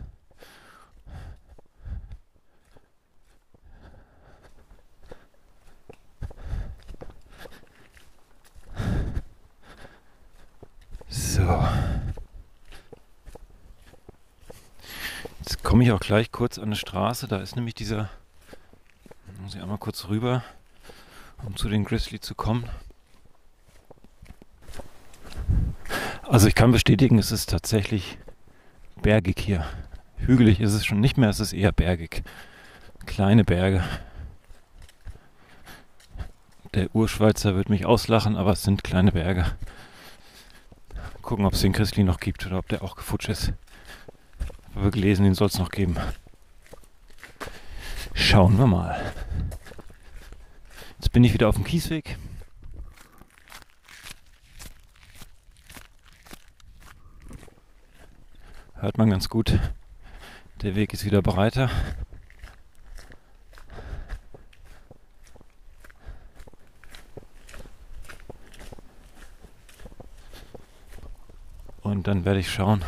[11.40, 11.64] So.
[15.38, 17.28] Jetzt komme ich auch gleich kurz an eine Straße.
[17.28, 18.10] Da ist nämlich dieser.
[19.40, 20.44] Muss ich einmal kurz rüber,
[21.46, 22.68] um zu den Grizzly zu kommen.
[26.28, 28.18] Also ich kann bestätigen, es ist tatsächlich
[29.00, 29.64] bergig hier.
[30.18, 32.22] Hügelig ist es schon nicht mehr, es ist eher bergig.
[33.06, 33.82] Kleine Berge.
[36.74, 39.46] Der Urschweizer wird mich auslachen, aber es sind kleine Berge.
[41.30, 43.52] Gucken, ob es den Christli noch gibt oder ob der auch gefutscht ist.
[44.74, 45.96] Aber wir gelesen, den soll es noch geben.
[48.14, 49.12] Schauen wir mal.
[50.98, 52.18] Jetzt bin ich wieder auf dem Kiesweg.
[58.74, 59.56] Hört man ganz gut.
[60.62, 61.70] Der Weg ist wieder breiter.
[71.90, 72.84] Und dann werde ich schauen,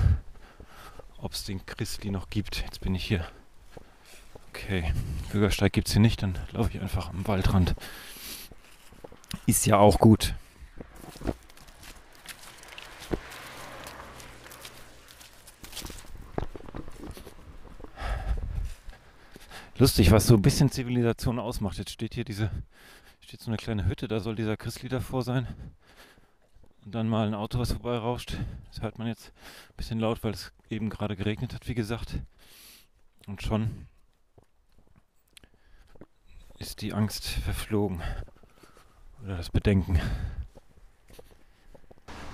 [1.18, 2.62] ob es den Christli noch gibt.
[2.62, 3.26] Jetzt bin ich hier.
[4.50, 4.94] Okay,
[5.32, 7.74] Bürgersteig gibt es hier nicht, dann laufe ich einfach am Waldrand.
[9.44, 10.34] Ist ja auch gut.
[19.78, 21.76] Lustig, was so ein bisschen Zivilisation ausmacht.
[21.76, 22.52] Jetzt steht hier diese,
[23.18, 25.48] steht so eine kleine Hütte, da soll dieser Christli davor sein
[26.84, 28.36] und dann mal ein Auto, was vorbeirauscht.
[28.70, 29.28] Das hört man jetzt
[29.70, 32.18] ein bisschen laut, weil es eben gerade geregnet hat, wie gesagt.
[33.26, 33.86] Und schon
[36.58, 38.02] ist die Angst verflogen.
[39.22, 40.00] Oder das Bedenken.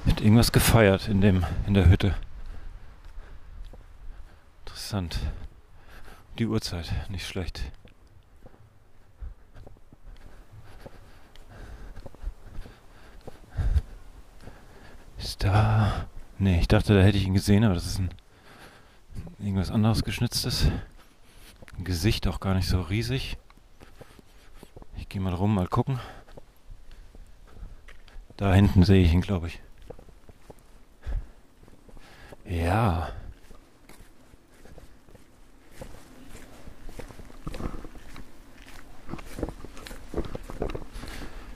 [0.04, 2.14] Wird irgendwas gefeiert in dem in der Hütte.
[4.60, 5.18] Interessant.
[6.38, 7.72] Die Uhrzeit, nicht schlecht.
[15.18, 16.06] Ist da.
[16.38, 18.10] Ne, ich dachte, da hätte ich ihn gesehen, aber das ist ein
[19.38, 20.70] irgendwas anderes geschnitztes.
[21.76, 23.36] Ein Gesicht auch gar nicht so riesig.
[24.96, 25.98] Ich gehe mal rum, mal gucken.
[28.36, 29.60] Da hinten sehe ich ihn, glaube ich.
[32.44, 33.10] Ja.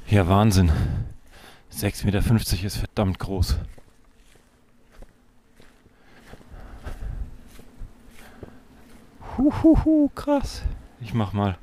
[0.08, 0.70] Ja, Wahnsinn.
[1.72, 3.58] 6,50 Meter ist verdammt groß.
[9.38, 10.62] Huhuhu, krass.
[11.00, 11.56] Ich mach mal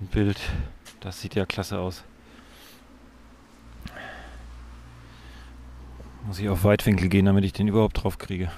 [0.00, 0.40] ein Bild.
[1.00, 2.02] Das sieht ja klasse aus.
[6.26, 8.50] Muss ich auf Weitwinkel gehen, damit ich den überhaupt drauf kriege.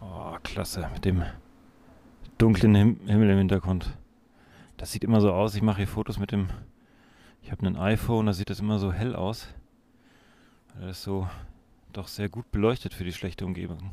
[0.00, 0.88] Oh, klasse.
[0.94, 1.24] Mit dem
[2.38, 3.90] dunklen Him Himmel im Hintergrund.
[4.78, 5.54] Das sieht immer so aus.
[5.54, 6.48] Ich mache hier Fotos mit dem.
[7.42, 9.48] Ich habe ein iPhone, da sieht das immer so hell aus.
[10.80, 11.28] Das so
[11.92, 13.92] doch sehr gut beleuchtet für die schlechte Umgebung.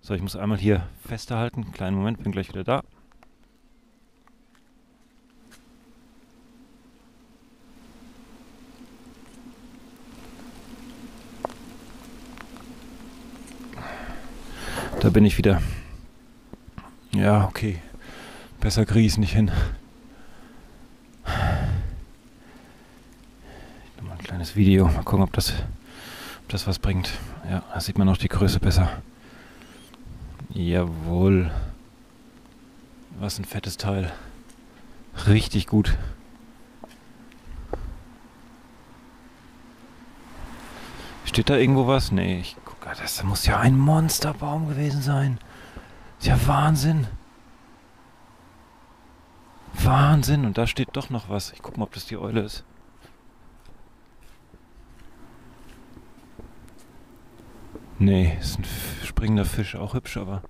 [0.00, 1.72] So, ich muss einmal hier festhalten.
[1.72, 2.82] Kleinen Moment, bin gleich wieder da.
[15.00, 15.60] Da bin ich wieder.
[17.12, 17.82] Ja, okay.
[18.60, 19.50] Besser kriege ich es nicht hin.
[23.96, 24.86] Nochmal ein kleines Video.
[24.86, 27.12] Mal gucken, ob das, ob das was bringt.
[27.48, 28.88] Ja, da sieht man auch die Größe besser.
[30.48, 31.50] Jawohl.
[33.20, 34.10] Was ein fettes Teil.
[35.28, 35.96] Richtig gut.
[41.24, 42.10] Steht da irgendwo was?
[42.10, 42.88] Nee, ich gucke.
[42.96, 45.38] Das muss ja ein Monsterbaum gewesen sein.
[46.18, 47.06] Ist ja Wahnsinn.
[49.74, 50.44] Wahnsinn.
[50.44, 51.52] Und da steht doch noch was.
[51.52, 52.64] Ich gucke mal, ob das die Eule ist.
[57.98, 58.64] Nee, ist ein
[59.04, 60.42] springender Fisch, auch hübsch, aber.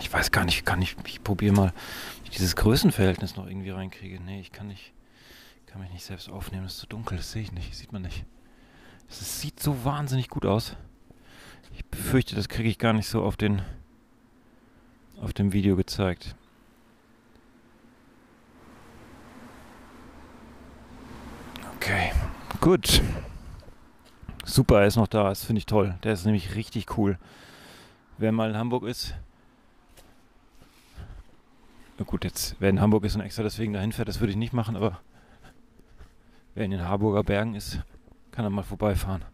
[0.00, 1.72] Ich weiß gar nicht, kann ich, ich probiere mal,
[2.24, 4.20] ich dieses Größenverhältnis noch irgendwie reinkriege.
[4.20, 4.92] Nee, ich kann nicht,
[5.66, 8.02] kann mich nicht selbst aufnehmen, es ist zu dunkel, das sehe ich nicht, sieht man
[8.02, 8.24] nicht.
[9.08, 10.76] Es sieht so wahnsinnig gut aus.
[11.72, 13.62] Ich befürchte, das kriege ich gar nicht so auf den,
[15.20, 16.34] auf dem Video gezeigt.
[21.76, 22.12] Okay,
[22.60, 23.00] gut.
[24.46, 25.28] Super, er ist noch da.
[25.28, 25.96] Das finde ich toll.
[26.04, 27.18] Der ist nämlich richtig cool.
[28.16, 29.12] Wer mal in Hamburg ist.
[31.98, 34.36] Na gut, jetzt, wer in Hamburg ist und extra deswegen dahin fährt, das würde ich
[34.36, 35.00] nicht machen, aber
[36.54, 37.80] wer in den Harburger Bergen ist,
[38.30, 39.24] kann er mal vorbeifahren.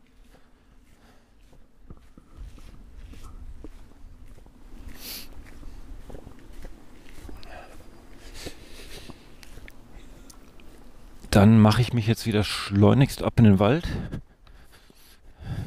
[11.31, 13.89] Dann mache ich mich jetzt wieder schleunigst ab in den Wald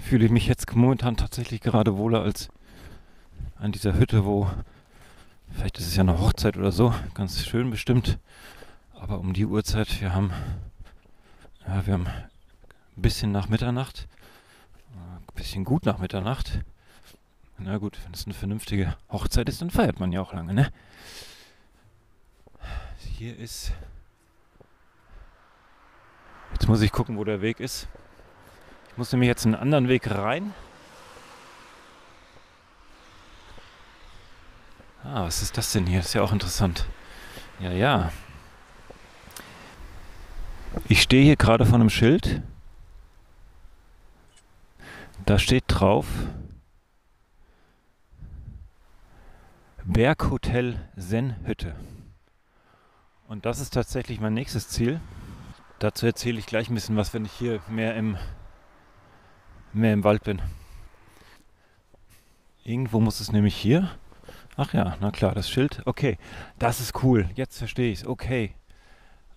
[0.06, 2.50] fühle ich mich jetzt momentan tatsächlich gerade wohler als
[3.58, 4.48] an dieser Hütte, wo
[5.52, 8.20] vielleicht ist es ja eine Hochzeit oder so, ganz schön bestimmt.
[8.94, 10.32] Aber um die Uhrzeit, wir haben,
[11.68, 14.08] ja, wir haben ein bisschen nach Mitternacht,
[14.94, 16.60] ein bisschen gut nach Mitternacht.
[17.58, 20.72] Na gut, wenn es eine vernünftige Hochzeit ist, dann feiert man ja auch lange, ne?
[23.18, 23.72] Hier ist.
[26.52, 27.88] Jetzt muss ich gucken, wo der Weg ist.
[28.96, 30.54] Ich muss nämlich jetzt einen anderen Weg rein.
[35.04, 36.00] Ah, was ist das denn hier?
[36.00, 36.86] Ist ja auch interessant.
[37.60, 38.14] Ja, ja.
[40.88, 42.42] Ich stehe hier gerade vor einem Schild.
[45.26, 46.08] Da steht drauf
[49.84, 51.76] Berghotel Zen-Hütte.
[53.28, 55.02] Und das ist tatsächlich mein nächstes Ziel.
[55.80, 58.18] Dazu erzähle ich gleich ein bisschen was, wenn ich hier mehr im
[59.76, 60.42] mehr im Wald bin.
[62.64, 63.92] Irgendwo muss es nämlich hier.
[64.58, 65.82] Ach ja, na klar, das Schild.
[65.86, 66.18] Okay,
[66.58, 67.30] das ist cool.
[67.36, 68.08] Jetzt verstehe ich es.
[68.08, 68.56] Okay.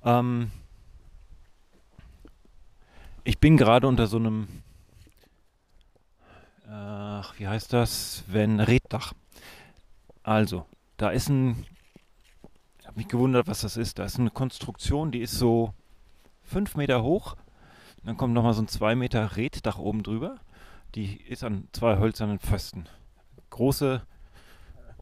[0.04, 0.50] Ähm,
[3.24, 4.48] ich bin gerade unter so einem,
[6.70, 8.24] ach, wie heißt das?
[8.28, 9.12] Wenn Reddach.
[10.22, 10.66] Also,
[10.96, 11.66] da ist ein,
[12.80, 13.98] ich habe mich gewundert, was das ist.
[13.98, 15.74] Da ist eine Konstruktion, die ist so
[16.42, 17.36] fünf Meter hoch
[18.08, 20.40] dann kommt nochmal so ein 2 Meter Reddach oben drüber.
[20.94, 22.88] Die ist an zwei hölzernen Pfosten.
[23.50, 24.00] Große,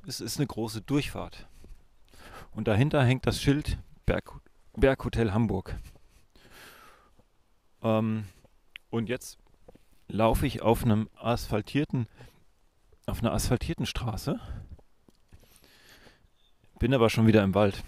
[0.08, 1.46] es ist eine große Durchfahrt.
[2.50, 4.32] Und dahinter hängt das Schild Berg,
[4.76, 5.78] Berghotel Hamburg.
[7.80, 8.24] Ähm,
[8.90, 9.38] und jetzt
[10.08, 12.08] laufe ich auf einem asphaltierten,
[13.06, 14.40] auf einer asphaltierten Straße.
[16.80, 17.84] Bin aber schon wieder im Wald.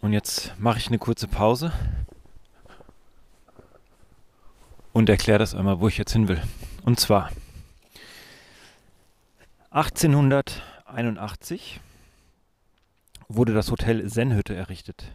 [0.00, 1.72] Und jetzt mache ich eine kurze Pause
[4.92, 6.42] und erkläre das einmal, wo ich jetzt hin will.
[6.84, 7.30] Und zwar
[9.70, 11.80] 1881
[13.28, 15.12] wurde das Hotel Sennhütte errichtet.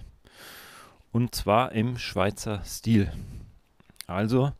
[1.11, 3.11] Und zwar im Schweizer Stil.
[4.07, 4.51] Also,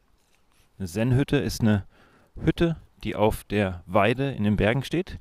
[0.78, 1.86] eine Sennhütte ist eine
[2.44, 5.20] Hütte, die auf der Weide in den Bergen steht,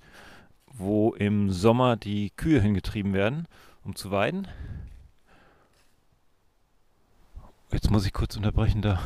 [0.67, 3.47] wo im Sommer die Kühe hingetrieben werden,
[3.85, 4.49] um zu weiden.
[7.75, 9.01] Jetzt muss ich kurz unterbrechen, da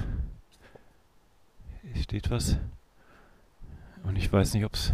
[2.02, 2.58] steht was.
[4.04, 4.92] Und ich weiß nicht, ob es.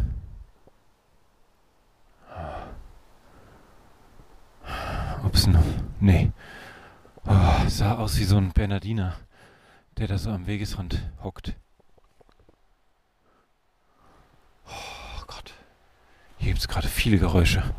[5.25, 5.65] Ob es noch.
[5.99, 6.31] Nee.
[7.27, 9.17] Oh, sah aus wie so ein Bernardiner,
[9.99, 11.57] der da so am Wegesrand hockt.
[14.69, 15.53] Oh Gott.
[16.39, 17.75] Hier gibt es gerade viele Geräusche.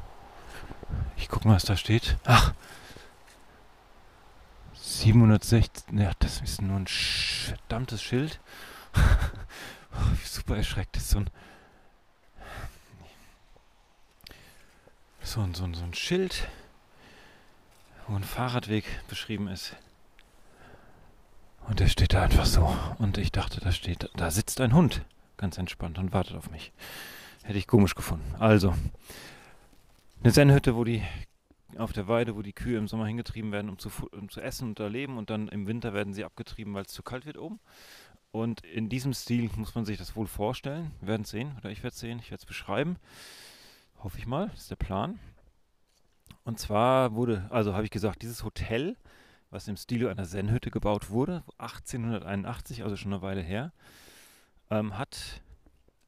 [1.16, 2.18] Ich guck mal, was da steht.
[2.26, 2.54] Ach,
[5.06, 8.40] 760, ja, das ist nur ein verdammtes Schild.
[8.96, 11.30] oh, super erschreckt ist so ein,
[15.22, 16.48] so ein, so ein, so ein Schild,
[18.08, 19.76] wo ein Fahrradweg beschrieben ist.
[21.68, 22.76] Und der steht da einfach so.
[22.98, 25.06] Und ich dachte, da steht, da sitzt ein Hund,
[25.38, 26.72] ganz entspannt und wartet auf mich.
[27.44, 28.34] Hätte ich komisch gefunden.
[28.40, 28.74] Also,
[30.24, 31.04] eine Sennhütte, wo die
[31.78, 34.70] auf der Weide, wo die Kühe im Sommer hingetrieben werden, um zu, um zu essen
[34.70, 37.38] und da leben und dann im Winter werden sie abgetrieben, weil es zu kalt wird
[37.38, 37.60] oben.
[38.32, 40.92] Und in diesem Stil muss man sich das wohl vorstellen.
[41.00, 42.98] Wir werden es sehen, oder ich werde es sehen, ich werde es beschreiben.
[44.04, 45.20] Hoffe ich mal, das ist der Plan.
[46.44, 48.98] Und zwar wurde, also habe ich gesagt, dieses Hotel,
[49.52, 53.72] was im Stil einer Zen-Hütte gebaut wurde, 1881, also schon eine Weile her,
[54.70, 55.42] ähm, hat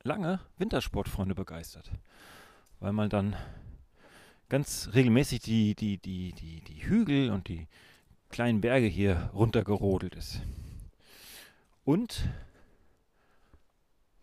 [0.04, 1.92] lange Wintersportfreunde begeistert.
[2.80, 3.36] Weil man dann
[4.50, 7.68] ganz regelmäßig die, die, die, die, die Hügel und die
[8.30, 10.42] kleinen Berge hier runtergerodelt ist.
[11.84, 12.30] Und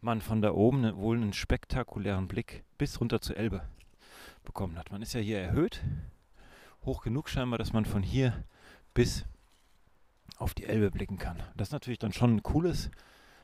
[0.00, 3.62] man von da oben ne, wohl einen spektakulären Blick bis runter zur Elbe
[4.44, 4.92] bekommen hat.
[4.92, 5.82] Man ist ja hier erhöht,
[6.84, 8.44] hoch genug scheinbar, dass man von hier
[8.92, 9.24] bis
[10.36, 11.42] auf die Elbe blicken kann.
[11.56, 12.90] Das ist natürlich dann schon ein cooles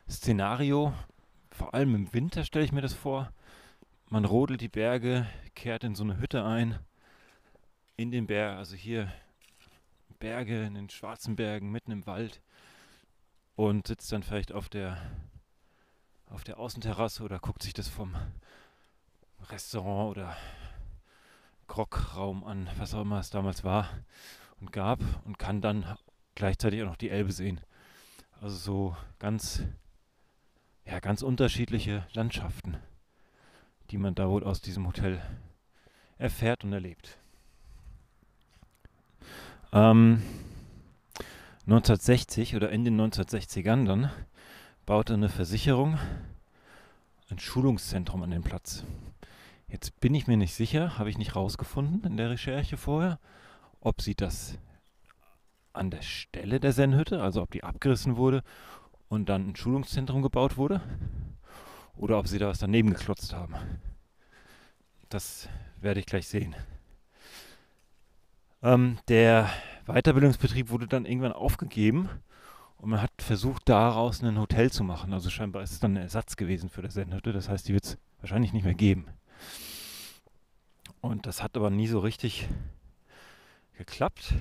[0.09, 0.93] Szenario.
[1.51, 3.33] Vor allem im Winter stelle ich mir das vor.
[4.13, 6.81] Man rodelt die Berge, kehrt in so eine Hütte ein,
[7.97, 9.13] in den Berg, also hier
[10.19, 12.43] Berge, in den schwarzen Bergen, mitten im Wald
[13.55, 15.01] und sitzt dann vielleicht auf der
[16.27, 18.17] auf der Außenterrasse oder guckt sich das vom
[19.49, 20.37] Restaurant oder
[21.69, 23.89] Grockraum an, was auch immer es damals war
[24.59, 25.87] und gab und kann dann
[26.35, 27.61] gleichzeitig auch noch die Elbe sehen.
[28.41, 29.63] Also so ganz
[30.85, 32.77] ja, ganz unterschiedliche Landschaften
[33.91, 35.20] die man da wohl aus diesem Hotel
[36.18, 37.18] erfährt und erlebt.
[39.72, 40.22] Ähm,
[41.66, 44.11] 1960 oder in den 1960ern dann
[44.86, 45.99] baute eine Versicherung
[47.30, 48.84] ein Schulungszentrum an den Platz.
[49.68, 53.20] Jetzt bin ich mir nicht sicher, habe ich nicht rausgefunden in der Recherche vorher,
[53.80, 54.59] ob sie das
[55.72, 58.43] an der Stelle der Sennhütte, also ob die abgerissen wurde
[59.09, 60.80] und dann ein Schulungszentrum gebaut wurde
[62.01, 63.55] oder ob sie da was daneben geklotzt haben.
[65.11, 65.48] Das
[65.80, 66.57] werde ich gleich sehen.
[68.62, 69.51] Ähm, der
[69.86, 72.09] Weiterbildungsbetrieb wurde dann irgendwann aufgegeben
[72.78, 75.12] und man hat versucht, daraus ein Hotel zu machen.
[75.12, 77.32] Also scheinbar ist es dann ein Ersatz gewesen für das Sendhütte.
[77.32, 79.07] Das heißt, die wird es wahrscheinlich nicht mehr geben.
[81.03, 82.48] Und das hat aber nie so richtig
[83.76, 84.34] geklappt.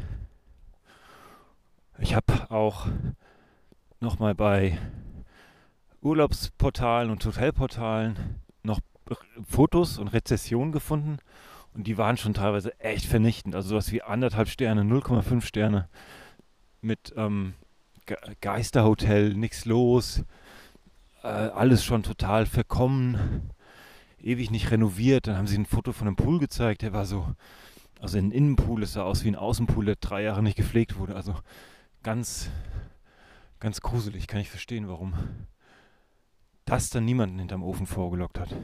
[1.99, 2.87] Ich habe auch
[3.99, 4.77] nochmal bei
[6.01, 8.79] Urlaubsportalen und Hotelportalen noch
[9.47, 11.17] Fotos und Rezessionen gefunden
[11.73, 13.55] und die waren schon teilweise echt vernichtend.
[13.55, 15.89] Also sowas wie anderthalb Sterne, 0,5 Sterne
[16.81, 17.53] mit ähm,
[18.05, 20.23] Ge Geisterhotel, nichts los,
[21.23, 23.51] äh, alles schon total verkommen,
[24.19, 25.27] ewig nicht renoviert.
[25.27, 27.27] Dann haben sie ein Foto von einem Pool gezeigt, der war so,
[27.99, 31.15] also ein Innenpool, es sah aus wie ein Außenpool, der drei Jahre nicht gepflegt wurde.
[31.15, 31.35] Also
[32.03, 32.49] ganz,
[33.59, 35.13] ganz gruselig, kann ich verstehen, warum
[36.69, 38.55] das dann niemanden hinterm Ofen vorgelockt hat.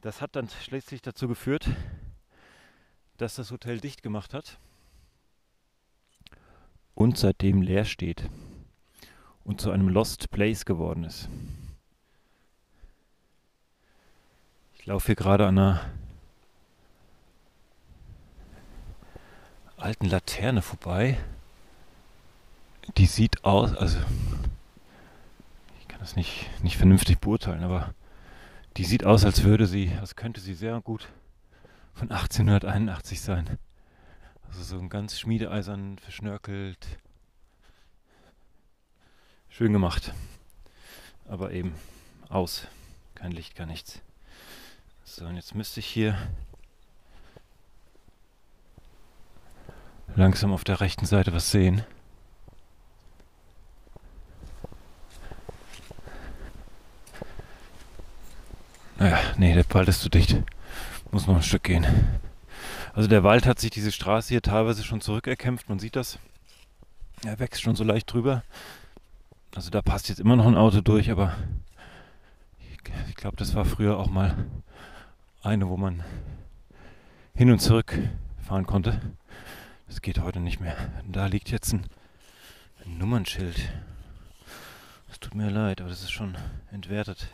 [0.00, 1.68] Das hat dann schließlich dazu geführt,
[3.18, 4.58] dass das Hotel dicht gemacht hat
[6.94, 8.28] und seitdem leer steht
[9.44, 11.28] und zu einem Lost Place geworden ist.
[14.78, 15.90] Ich laufe hier gerade an einer
[19.76, 21.18] alten Laterne vorbei.
[22.96, 23.98] Die sieht aus, also
[26.06, 27.92] das nicht, nicht vernünftig beurteilen, aber
[28.76, 31.08] die sieht aus, als würde sie, als könnte sie sehr gut
[31.94, 33.58] von 1881 sein.
[34.46, 36.86] Also so ein ganz schmiedeeisern, verschnörkelt.
[39.48, 40.14] Schön gemacht.
[41.26, 41.74] Aber eben
[42.28, 42.68] aus.
[43.16, 44.00] Kein Licht, gar nichts.
[45.02, 46.16] So, und jetzt müsste ich hier
[50.14, 51.82] langsam auf der rechten Seite was sehen.
[58.98, 60.36] Naja, nee, der Wald ist zu dicht.
[61.10, 61.86] Muss noch ein Stück gehen.
[62.94, 65.68] Also der Wald hat sich diese Straße hier teilweise schon zurückerkämpft.
[65.68, 66.18] Man sieht das.
[67.24, 68.42] Er wächst schon so leicht drüber.
[69.54, 71.34] Also da passt jetzt immer noch ein Auto durch, aber
[73.08, 74.46] ich, glaube, das war früher auch mal
[75.42, 76.04] eine, wo man
[77.34, 77.98] hin und zurück
[78.46, 79.00] fahren konnte.
[79.88, 80.76] Das geht heute nicht mehr.
[81.06, 81.86] Da liegt jetzt ein
[82.84, 83.56] Nummernschild.
[85.10, 86.36] Es tut mir leid, aber das ist schon
[86.70, 87.28] entwertet.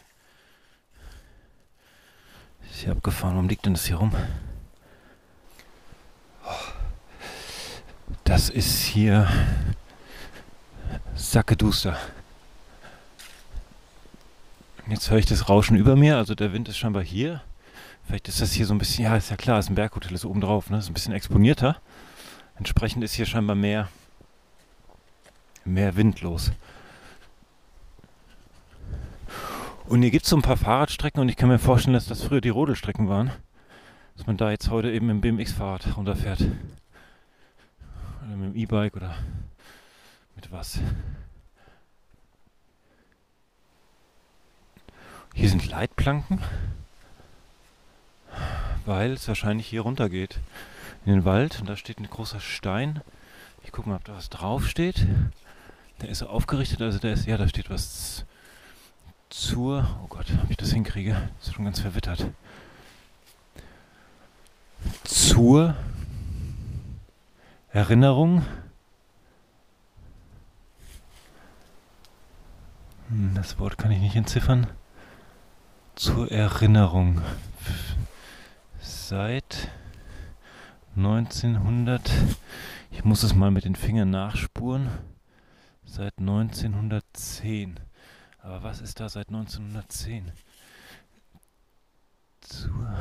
[2.70, 3.34] Ist hier abgefahren.
[3.34, 4.12] Warum liegt denn das hier rum?
[8.24, 9.28] Das ist hier
[11.14, 11.96] Sackeduster.
[14.88, 17.42] Jetzt höre ich das Rauschen über mir, also der Wind ist scheinbar hier.
[18.04, 20.24] Vielleicht ist das hier so ein bisschen, ja, ist ja klar, ist ein Berghotel, ist
[20.24, 20.78] oben drauf, ne?
[20.78, 21.80] Ist ein bisschen exponierter.
[22.56, 23.88] Entsprechend ist hier scheinbar mehr,
[25.64, 26.50] mehr Wind los.
[29.92, 32.22] Und hier gibt es so ein paar Fahrradstrecken und ich kann mir vorstellen, dass das
[32.22, 33.30] früher die Rodelstrecken waren.
[34.16, 36.40] Dass man da jetzt heute eben im BMX-Fahrrad runterfährt.
[36.40, 39.14] Oder mit dem E-Bike oder
[40.34, 40.80] mit was.
[45.34, 46.40] Hier sind Leitplanken,
[48.86, 50.40] weil es wahrscheinlich hier runter geht
[51.04, 53.02] in den Wald und da steht ein großer Stein.
[53.62, 55.06] Ich gucke mal, ob da was draufsteht.
[56.00, 58.24] Der ist so aufgerichtet, also der ist, ja, da steht was
[59.32, 62.26] zur, oh Gott, ob ich das hinkriege, ist schon ganz verwittert.
[65.04, 65.74] Zur
[67.70, 68.44] Erinnerung.
[73.08, 74.66] Hm, das Wort kann ich nicht entziffern.
[75.94, 77.22] Zur Erinnerung.
[78.80, 79.70] Seit
[80.96, 82.10] 1900,
[82.90, 84.90] ich muss es mal mit den Fingern nachspuren,
[85.84, 87.80] seit 1910.
[88.42, 90.32] Aber was ist da seit 1910?
[92.40, 92.98] Zur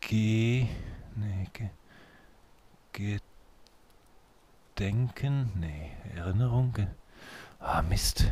[0.00, 0.68] G.
[1.16, 1.48] Nee,
[2.92, 3.18] Ge,
[4.74, 5.50] Gedenken?
[5.56, 6.74] Nee, Erinnerung?
[7.58, 8.30] Ah, Mist.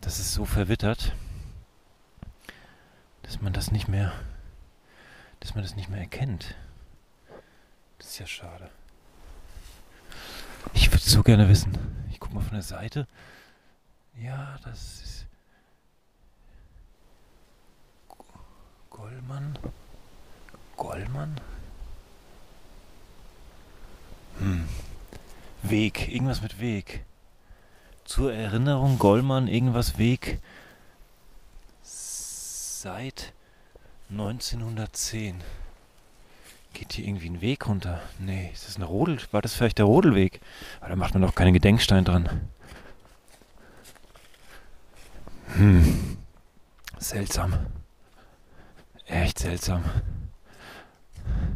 [0.00, 1.14] Das ist so verwittert,
[3.22, 4.12] dass man das nicht mehr.
[5.40, 6.56] dass man das nicht mehr erkennt.
[7.98, 8.68] Das ist ja schade.
[10.74, 11.72] Ich würde so gerne wissen.
[12.10, 13.06] Ich gucke mal von der Seite.
[14.22, 15.26] Ja, das ist.
[18.90, 19.58] Gollmann?
[20.76, 21.40] Gollmann?
[24.38, 24.68] Hm.
[25.62, 27.04] Weg, irgendwas mit Weg.
[28.04, 30.40] Zur Erinnerung, Gollmann, irgendwas Weg.
[31.82, 33.32] Seit
[34.10, 35.42] 1910.
[36.72, 38.00] Geht hier irgendwie ein Weg runter?
[38.18, 39.18] Nee, ist das eine Rodel?
[39.32, 40.40] War das vielleicht der Rodelweg?
[40.80, 42.48] Aber da macht man doch keinen Gedenkstein dran.
[45.54, 46.16] Hm.
[46.98, 47.54] Seltsam.
[49.06, 49.84] Echt seltsam.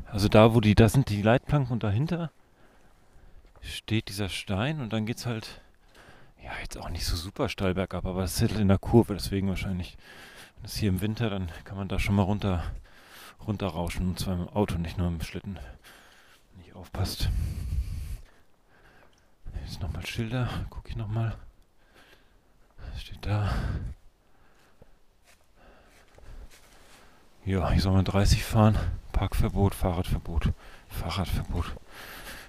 [0.06, 2.30] Also da, wo die, da sind die Leitplanken und dahinter
[3.60, 5.60] steht dieser Stein und dann geht's halt,
[6.42, 9.14] ja, jetzt auch nicht so super steil bergab, aber es ist halt in der Kurve,
[9.14, 9.96] deswegen wahrscheinlich.
[10.56, 12.62] Wenn es hier im Winter, dann kann man da schon mal runter,
[13.46, 15.58] runterrauschen und zwar im Auto, nicht nur im Schlitten.
[16.56, 17.30] Nicht aufpasst.
[19.64, 21.36] Jetzt nochmal Schilder, gucke ich nochmal.
[22.98, 23.54] Steht da.
[27.44, 28.78] Ja, hier soll man 30 fahren.
[29.12, 30.52] Parkverbot, Fahrradverbot,
[30.88, 31.74] Fahrradverbot.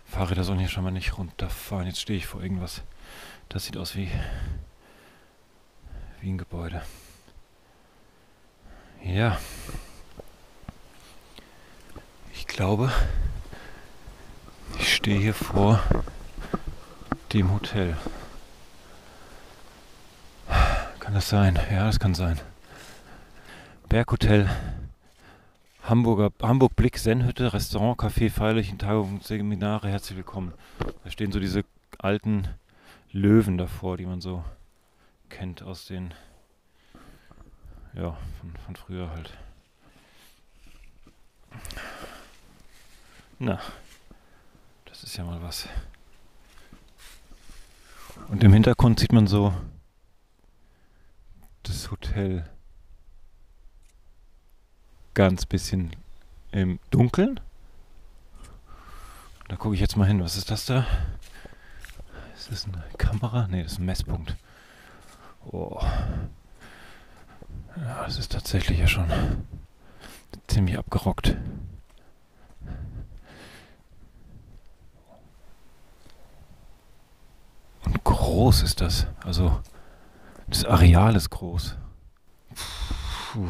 [0.05, 1.87] Fahrräder sollen hier schon mal nicht runterfahren.
[1.87, 2.81] Jetzt stehe ich vor irgendwas.
[3.49, 4.11] Das sieht aus wie,
[6.19, 6.81] wie ein Gebäude.
[9.03, 9.39] Ja.
[12.33, 12.91] Ich glaube,
[14.77, 15.81] ich stehe hier vor
[17.33, 17.97] dem Hotel.
[21.01, 21.59] Kann das sein?
[21.71, 22.39] Ja, das kann sein.
[23.89, 24.47] Berghotel
[25.81, 30.53] Hamburger, Hamburg Blick, Sennhütte, Restaurant, Café, feierlichen Tagungen, Seminare, herzlich willkommen.
[31.03, 31.65] Da stehen so diese
[31.97, 32.47] alten
[33.11, 34.43] Löwen davor, die man so
[35.29, 36.13] kennt aus den,
[37.95, 39.35] ja, von, von früher halt.
[43.39, 43.59] Na,
[44.85, 45.67] das ist ja mal was.
[48.27, 49.51] Und im Hintergrund sieht man so
[51.64, 52.49] das Hotel
[55.14, 55.95] ganz bisschen
[56.51, 57.39] im Dunkeln.
[59.47, 60.24] Da gucke ich jetzt mal hin.
[60.24, 60.86] Was ist das da?
[62.36, 63.47] Ist das eine Kamera?
[63.47, 64.36] Ne, das ist ein Messpunkt.
[65.45, 65.80] Oh.
[67.76, 69.12] Ja, das ist tatsächlich ja schon
[70.47, 71.36] ziemlich abgerockt.
[77.86, 79.07] Und groß ist das.
[79.26, 79.62] Also
[80.51, 81.77] das Areal ist groß.
[83.31, 83.49] Puh,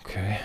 [0.00, 0.38] okay.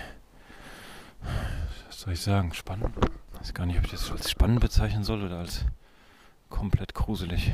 [1.88, 2.54] Was soll ich sagen?
[2.54, 2.94] Spannend?
[3.34, 5.66] Ich weiß gar nicht, ob ich das als spannend bezeichnen soll oder als
[6.50, 7.54] komplett gruselig.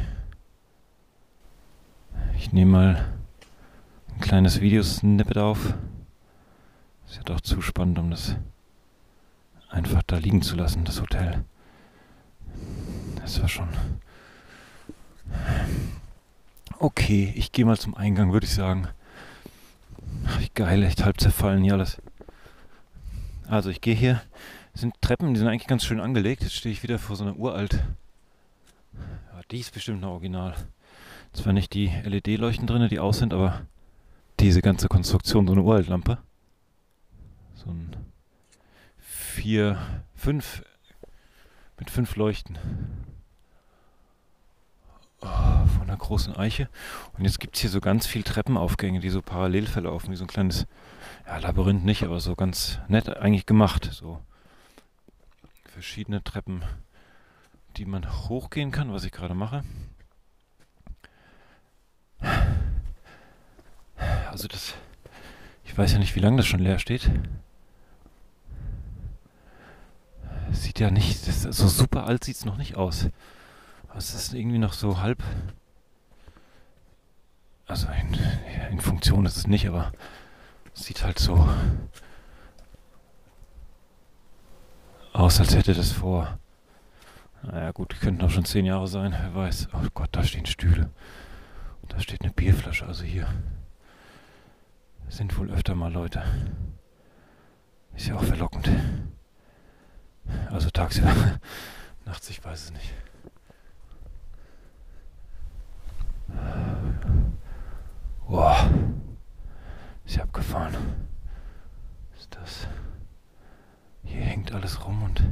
[2.35, 3.13] Ich nehme mal
[4.09, 5.75] ein kleines Videosnippet auf.
[7.05, 8.35] Ist ja doch zu spannend, um das
[9.69, 11.45] einfach da liegen zu lassen, das Hotel.
[13.21, 13.69] Das war schon.
[16.83, 18.87] Okay, ich gehe mal zum Eingang, würde ich sagen.
[20.25, 22.01] Ach, wie geil, echt halb zerfallen hier alles.
[23.47, 24.19] Also ich gehe hier,
[24.71, 26.41] das sind Treppen, die sind eigentlich ganz schön angelegt.
[26.41, 27.83] Jetzt stehe ich wieder vor so einer uralt.
[28.93, 30.55] Ja, die ist bestimmt noch original.
[31.33, 33.61] Zwar nicht die LED-Leuchten drin, die aus sind, aber
[34.39, 36.17] diese ganze Konstruktion, so eine Uraltlampe.
[37.53, 37.95] So ein
[38.97, 39.77] vier,
[40.15, 40.63] fünf
[41.77, 42.57] mit fünf Leuchten.
[45.23, 46.67] Oh, von einer großen Eiche.
[47.17, 50.23] Und jetzt gibt es hier so ganz viele Treppenaufgänge, die so parallel verlaufen, wie so
[50.23, 50.65] ein kleines,
[51.27, 53.89] ja, Labyrinth nicht, aber so ganz nett eigentlich gemacht.
[53.91, 54.19] So
[55.65, 56.63] verschiedene Treppen,
[57.77, 59.63] die man hochgehen kann, was ich gerade mache.
[64.31, 64.73] Also das,
[65.65, 67.11] ich weiß ja nicht, wie lange das schon leer steht.
[70.51, 73.09] Sieht ja nicht, so super alt sieht es noch nicht aus.
[73.95, 75.23] Es ist irgendwie noch so halb.
[77.67, 78.17] Also in,
[78.71, 79.91] in Funktion ist es nicht, aber
[80.73, 81.47] es sieht halt so
[85.13, 86.39] aus, als hätte das vor.
[87.43, 89.69] Naja gut, könnten auch schon zehn Jahre sein, wer weiß.
[89.73, 90.89] Oh Gott, da stehen Stühle.
[91.81, 93.27] Und da steht eine Bierflasche, also hier
[95.09, 96.23] sind wohl öfter mal Leute.
[97.95, 98.69] Ist ja auch verlockend.
[100.49, 101.13] Also tagsüber,
[102.05, 102.93] nachts, ich weiß es nicht.
[108.27, 108.69] Boah,
[110.05, 110.75] ist ja abgefahren.
[112.17, 112.67] ist das?
[114.03, 115.23] Hier hängt alles rum und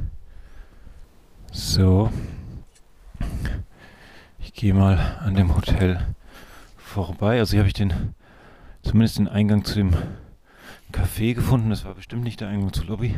[1.50, 2.10] so.
[4.38, 6.14] Ich gehe mal an dem Hotel
[6.76, 7.38] vorbei.
[7.38, 8.14] Also hier habe ich den
[8.82, 9.94] zumindest den Eingang zu dem
[10.92, 11.70] Café gefunden.
[11.70, 13.14] Das war bestimmt nicht der Eingang zur Lobby.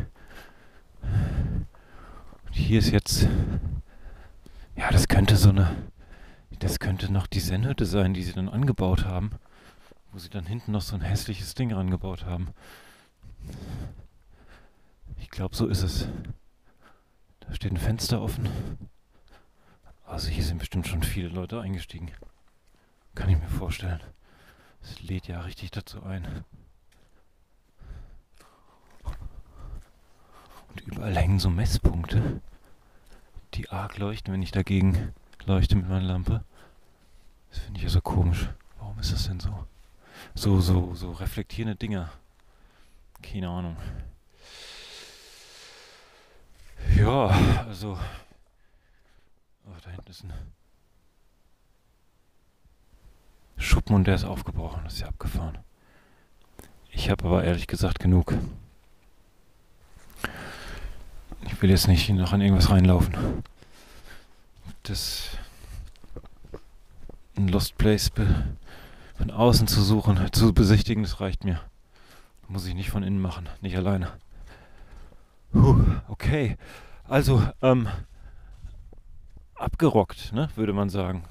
[1.02, 3.26] Und hier ist jetzt,
[4.76, 5.70] ja, das könnte so eine,
[6.62, 9.32] das könnte noch die Sennhütte sein, die sie dann angebaut haben,
[10.12, 12.50] wo sie dann hinten noch so ein hässliches Ding rangebaut haben.
[15.18, 16.06] Ich glaube, so ist es.
[17.40, 18.48] Da steht ein Fenster offen.
[20.04, 22.12] Also hier sind bestimmt schon viele Leute eingestiegen.
[23.16, 24.00] Kann ich mir vorstellen.
[24.82, 26.44] Es lädt ja richtig dazu ein.
[30.68, 32.40] Und überall hängen so Messpunkte,
[33.54, 35.12] die arg leuchten, wenn ich dagegen
[35.44, 36.44] leuchte mit meiner Lampe.
[37.52, 38.48] Das finde ich ja so komisch.
[38.78, 39.66] Warum ist das denn so?
[40.34, 42.10] So, so, so reflektierende Dinger.
[43.20, 43.76] Keine Ahnung.
[46.96, 47.26] Ja,
[47.68, 47.98] also.
[49.66, 50.32] Oh, da hinten ist ein
[53.58, 54.82] Schuppen und der ist aufgebrochen.
[54.84, 55.58] Das ist ja abgefahren.
[56.90, 58.34] Ich habe aber ehrlich gesagt genug.
[61.44, 63.42] Ich will jetzt nicht noch an irgendwas reinlaufen.
[64.84, 65.36] Das
[67.42, 68.10] ein Lost Place
[69.16, 71.60] von außen zu suchen, zu besichtigen, das reicht mir.
[72.48, 74.12] Muss ich nicht von innen machen, nicht alleine.
[75.52, 76.56] Puh, okay.
[77.04, 77.88] Also, ähm,
[79.54, 81.24] abgerockt, ne, würde man sagen.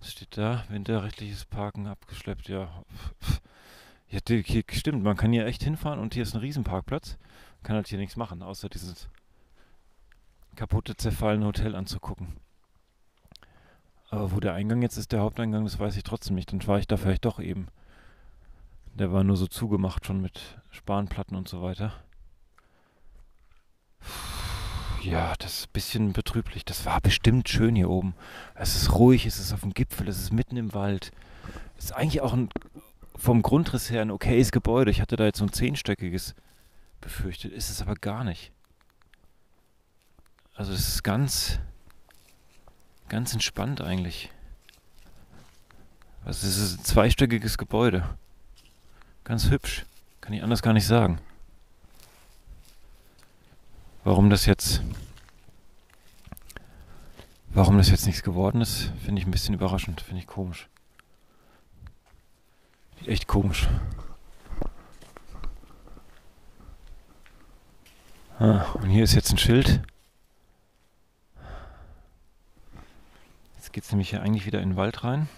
[0.00, 0.64] Was steht da?
[0.68, 2.68] Winterrechtliches Parken abgeschleppt, ja.
[4.08, 7.18] Ja, hier, stimmt, man kann hier echt hinfahren und hier ist ein Riesenparkplatz.
[7.56, 9.08] Man kann halt hier nichts machen, außer dieses
[10.54, 12.36] kaputte, zerfallene Hotel anzugucken.
[14.10, 16.52] Aber wo der Eingang jetzt ist, der Haupteingang, das weiß ich trotzdem nicht.
[16.52, 17.68] Dann fahre ich da vielleicht doch eben.
[18.94, 21.92] Der war nur so zugemacht schon mit Spanplatten und so weiter.
[25.02, 26.64] Ja, das ist ein bisschen betrüblich.
[26.64, 28.14] Das war bestimmt schön hier oben.
[28.54, 31.12] Es ist ruhig, es ist auf dem Gipfel, es ist mitten im Wald.
[31.76, 32.48] Es ist eigentlich auch ein,
[33.16, 34.90] vom Grundriss her ein okayes Gebäude.
[34.90, 36.34] Ich hatte da jetzt so ein zehnstöckiges
[37.00, 37.52] befürchtet.
[37.52, 38.52] Ist es aber gar nicht.
[40.54, 41.58] Also es ist ganz,
[43.08, 44.30] ganz entspannt eigentlich.
[46.26, 48.08] Es ist ein zweistöckiges Gebäude.
[49.24, 49.84] Ganz hübsch.
[50.20, 51.20] Kann ich anders gar nicht sagen.
[54.04, 54.82] Warum das jetzt
[57.54, 60.68] Warum das jetzt nichts geworden ist, finde ich ein bisschen überraschend, finde ich komisch.
[63.06, 63.68] Echt komisch.
[68.40, 69.82] Ah, und hier ist jetzt ein Schild.
[73.74, 75.28] Geht es nämlich hier eigentlich wieder in den Wald rein.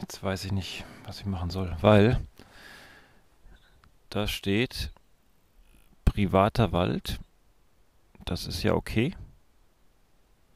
[0.00, 2.24] Jetzt weiß ich nicht, was ich machen soll, weil
[4.10, 4.92] da steht
[6.04, 7.18] privater Wald.
[8.24, 9.16] Das ist ja okay.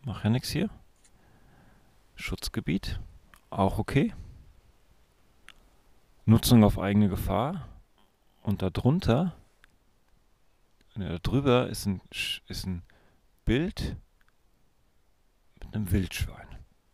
[0.04, 0.70] Mach ja nichts hier.
[2.14, 3.00] Schutzgebiet.
[3.50, 4.14] Auch okay.
[6.24, 7.66] Nutzung auf eigene Gefahr.
[8.44, 9.34] Und darunter,
[11.04, 12.00] da drüber ist ein,
[12.48, 12.82] ist ein
[13.44, 13.96] Bild
[15.60, 16.46] mit einem Wildschwein,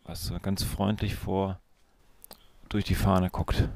[0.04, 1.60] was ganz freundlich vor
[2.68, 3.68] durch die Fahne guckt.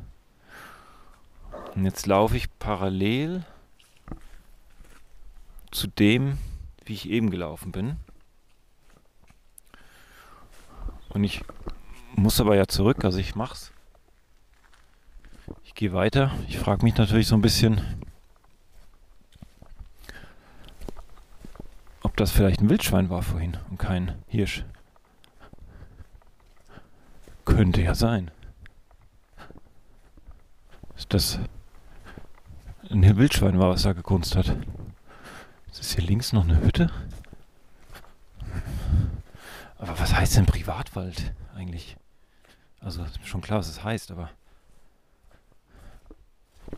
[1.75, 3.45] Und jetzt laufe ich parallel
[5.71, 6.39] zu dem,
[6.85, 7.97] wie ich eben gelaufen bin.
[11.11, 11.43] Und ich
[12.15, 13.73] muss aber ja zurück, also ich mach's.
[15.65, 16.33] Ich gehe weiter.
[16.49, 17.81] Ich frage mich natürlich so ein bisschen,
[22.07, 24.65] ob das vielleicht ein Wildschwein war vorhin und kein Hirsch.
[27.45, 28.31] Könnte ja sein.
[30.95, 31.41] Dass das
[32.91, 34.57] ein Wildschwein war, was da gekunst hat.
[35.73, 36.93] Ist hier links noch eine Hütte?
[39.77, 41.97] Aber was heißt denn Privatwald eigentlich?
[42.79, 44.31] Also ist schon klar, was es heißt, aber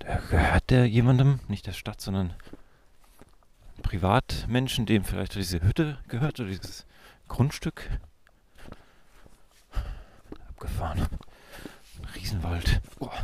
[0.00, 2.32] der gehört der jemandem, nicht der Stadt, sondern
[3.88, 6.84] Privatmenschen, dem vielleicht diese Hütte gehört oder dieses
[7.26, 7.88] Grundstück.
[10.50, 11.06] Abgefahren.
[12.14, 12.82] Riesenwald.
[12.98, 13.14] Boah.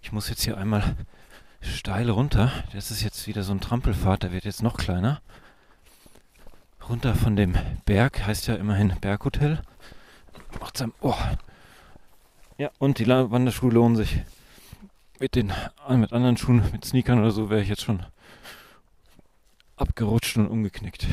[0.00, 0.94] Ich muss jetzt hier einmal
[1.60, 2.52] steil runter.
[2.72, 5.20] Das ist jetzt wieder so ein Trampelpfad, der wird jetzt noch kleiner.
[6.88, 9.62] Runter von dem Berg, heißt ja immerhin Berghotel.
[10.60, 10.94] Macht's am.
[11.00, 11.16] Oh.
[12.56, 14.20] Ja, und die Wanderschuhe lohnen sich.
[15.18, 15.52] Mit den
[15.90, 18.06] mit anderen Schuhen, mit Sneakern oder so, wäre ich jetzt schon
[19.80, 21.06] abgerutscht und umgeknickt.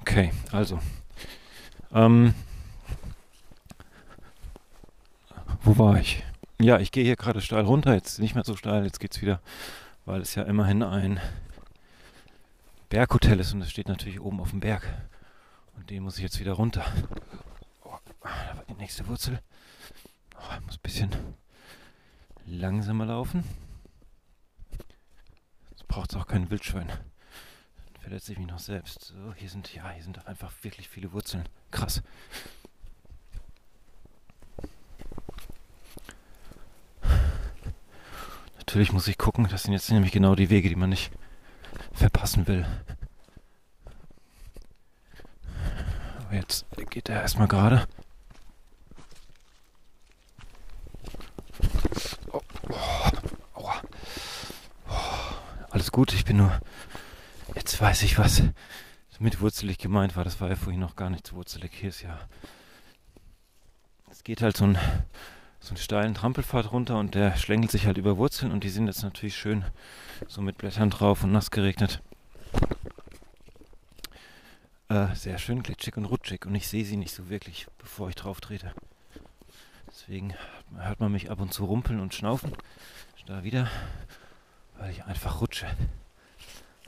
[0.00, 0.80] Okay, also.
[1.92, 2.34] Ähm,
[5.62, 6.24] wo war ich?
[6.60, 9.22] Ja, ich gehe hier gerade steil runter, jetzt nicht mehr so steil, jetzt geht es
[9.22, 9.40] wieder,
[10.04, 11.20] weil es ja immerhin ein
[12.88, 14.82] Berghotel ist und es steht natürlich oben auf dem Berg.
[15.76, 16.84] Und den muss ich jetzt wieder runter.
[17.84, 19.40] Oh, da war die nächste Wurzel.
[20.36, 21.10] Oh, ich muss ein bisschen
[22.46, 23.44] langsamer laufen.
[25.90, 26.86] Braucht es auch kein Wildschwein.
[26.86, 29.06] Dann verletze ich mich noch selbst.
[29.06, 31.48] So, hier sind, ja, hier sind einfach wirklich viele Wurzeln.
[31.72, 32.00] Krass.
[38.58, 41.10] Natürlich muss ich gucken, das sind jetzt nämlich genau die Wege, die man nicht
[41.92, 42.64] verpassen will.
[46.20, 47.88] Aber jetzt geht er erstmal gerade.
[52.30, 53.10] Oh, oh,
[55.70, 56.60] alles gut, ich bin nur.
[57.54, 58.42] Jetzt weiß ich, was
[59.18, 60.24] mit wurzelig gemeint war.
[60.24, 61.72] Das war ja vorhin noch gar nicht so wurzelig.
[61.74, 62.18] Hier ist ja.
[64.10, 64.78] Es geht halt so ein
[65.60, 68.86] so einen steilen Trampelpfad runter und der schlängelt sich halt über Wurzeln und die sind
[68.86, 69.64] jetzt natürlich schön
[70.26, 72.00] so mit Blättern drauf und nass geregnet.
[74.88, 78.14] Äh, sehr schön glitschig und rutschig und ich sehe sie nicht so wirklich, bevor ich
[78.14, 78.72] drauf trete.
[79.86, 80.34] Deswegen
[80.76, 82.52] hört man mich ab und zu rumpeln und schnaufen.
[83.26, 83.70] Da wieder,
[84.80, 85.66] weil ich einfach rutsche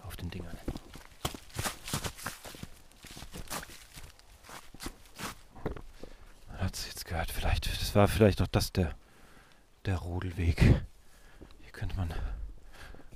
[0.05, 0.57] auf den Dingern.
[6.59, 7.31] hat es jetzt gehört.
[7.31, 8.95] Vielleicht, das war vielleicht auch das der,
[9.85, 10.61] der Rodelweg.
[10.61, 12.15] Hier könnte man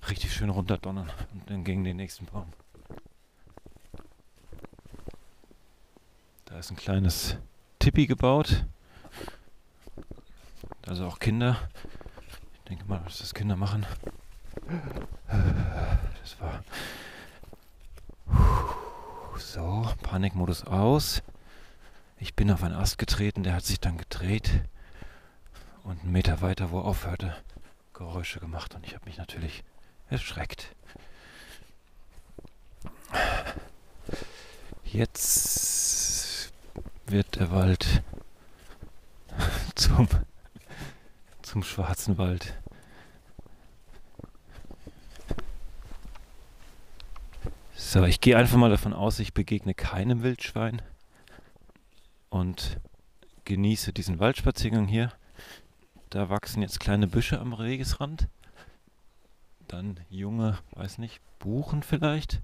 [0.08, 2.52] richtig schön runterdonnern und dann gegen den nächsten Baum.
[6.46, 7.36] Da ist ein kleines
[7.78, 8.66] Tippi gebaut.
[10.86, 11.68] Also auch Kinder.
[12.54, 13.86] Ich denke mal, dass das Kinder machen.
[16.22, 16.64] Das war.
[19.38, 21.22] So, Panikmodus aus.
[22.18, 24.50] Ich bin auf einen Ast getreten, der hat sich dann gedreht
[25.84, 27.36] und einen Meter weiter, wo er aufhörte,
[27.92, 29.62] Geräusche gemacht und ich habe mich natürlich
[30.08, 30.74] erschreckt.
[34.84, 36.52] Jetzt
[37.06, 38.02] wird der Wald
[39.74, 40.08] zum,
[41.42, 42.54] zum schwarzen Wald.
[47.96, 50.82] So, ich gehe einfach mal davon aus, ich begegne keinem Wildschwein
[52.28, 52.78] und
[53.46, 55.14] genieße diesen Waldspaziergang hier.
[56.10, 58.28] Da wachsen jetzt kleine Büsche am Wegesrand.
[59.66, 62.42] Dann junge, weiß nicht, Buchen vielleicht.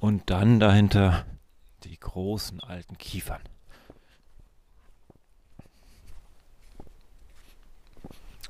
[0.00, 1.26] Und dann dahinter
[1.82, 3.42] die großen alten Kiefern.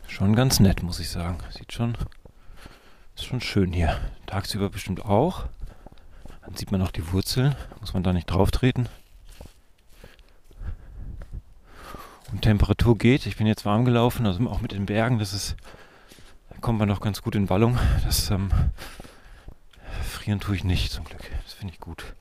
[0.07, 1.39] Schon ganz nett, muss ich sagen.
[1.51, 1.99] Sieht schon,
[3.15, 4.01] ist schon schön hier.
[4.27, 5.47] Tagsüber bestimmt auch.
[6.45, 7.55] Dann sieht man auch die Wurzeln.
[7.81, 8.89] Muss man da nicht drauf treten.
[12.33, 13.27] Und Temperatur geht.
[13.27, 15.19] Ich bin jetzt warm gelaufen, also auch mit den Bergen.
[15.19, 15.57] Das ist,
[16.51, 17.79] da kommt man noch ganz gut in Wallung.
[18.05, 18.51] Das ähm,
[20.03, 21.23] frieren tue ich nicht zum Glück.
[21.45, 22.15] Das finde ich gut.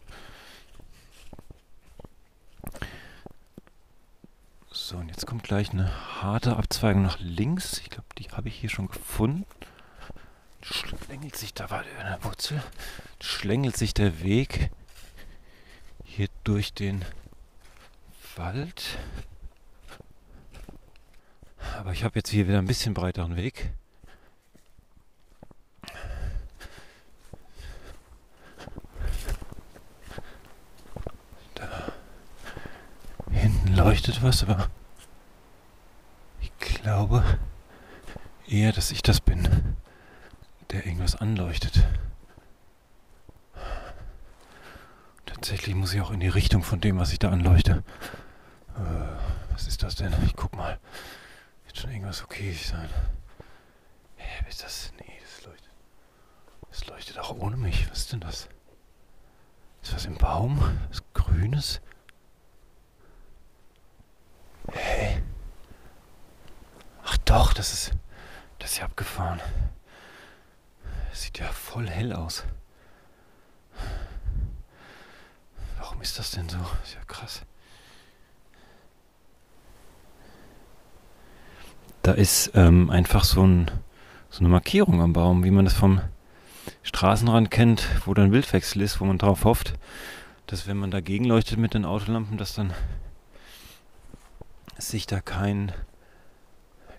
[4.71, 5.91] So, und jetzt kommt gleich eine
[6.21, 7.79] harte Abzweigung nach links.
[7.79, 9.45] Ich glaube, die habe ich hier schon gefunden.
[10.63, 12.63] Schlängelt sich, da war eine Wurzel.
[13.21, 14.71] Schlängelt sich der Weg
[16.03, 17.03] hier durch den
[18.35, 18.97] Wald.
[21.77, 23.73] Aber ich habe jetzt hier wieder ein bisschen breiteren Weg.
[31.55, 31.93] Da
[33.31, 34.69] hinten leuchtet was, aber
[36.39, 37.23] ich glaube
[38.47, 39.75] eher, dass ich das bin,
[40.73, 41.85] der irgendwas anleuchtet.
[45.25, 47.83] Tatsächlich muss ich auch in die Richtung von dem, was ich da anleuchte.
[48.75, 50.11] Äh, was ist das denn?
[50.25, 50.79] Ich guck mal.
[51.65, 52.89] Wird schon irgendwas okay sein.
[54.15, 54.91] Hä, ist das?
[54.99, 55.71] Nee, das leuchtet.
[56.69, 57.89] Das leuchtet auch ohne mich.
[57.91, 58.49] Was ist denn das?
[59.83, 60.59] Ist was im Baum?
[60.89, 61.81] Was Grünes?
[64.71, 65.21] Hä?
[67.03, 67.91] Ach doch, das ist.
[68.57, 69.39] Das ist ja abgefahren.
[71.13, 72.43] Das sieht ja voll hell aus.
[75.77, 76.57] Warum ist das denn so?
[76.83, 77.43] Ist ja krass.
[82.01, 83.69] Da ist ähm, einfach so, ein,
[84.31, 86.01] so eine Markierung am Baum, wie man das vom
[86.81, 89.75] Straßenrand kennt, wo dann Wildwechsel ist, wo man darauf hofft,
[90.47, 92.73] dass wenn man dagegen leuchtet mit den Autolampen, dass dann
[94.79, 95.73] sich da kein,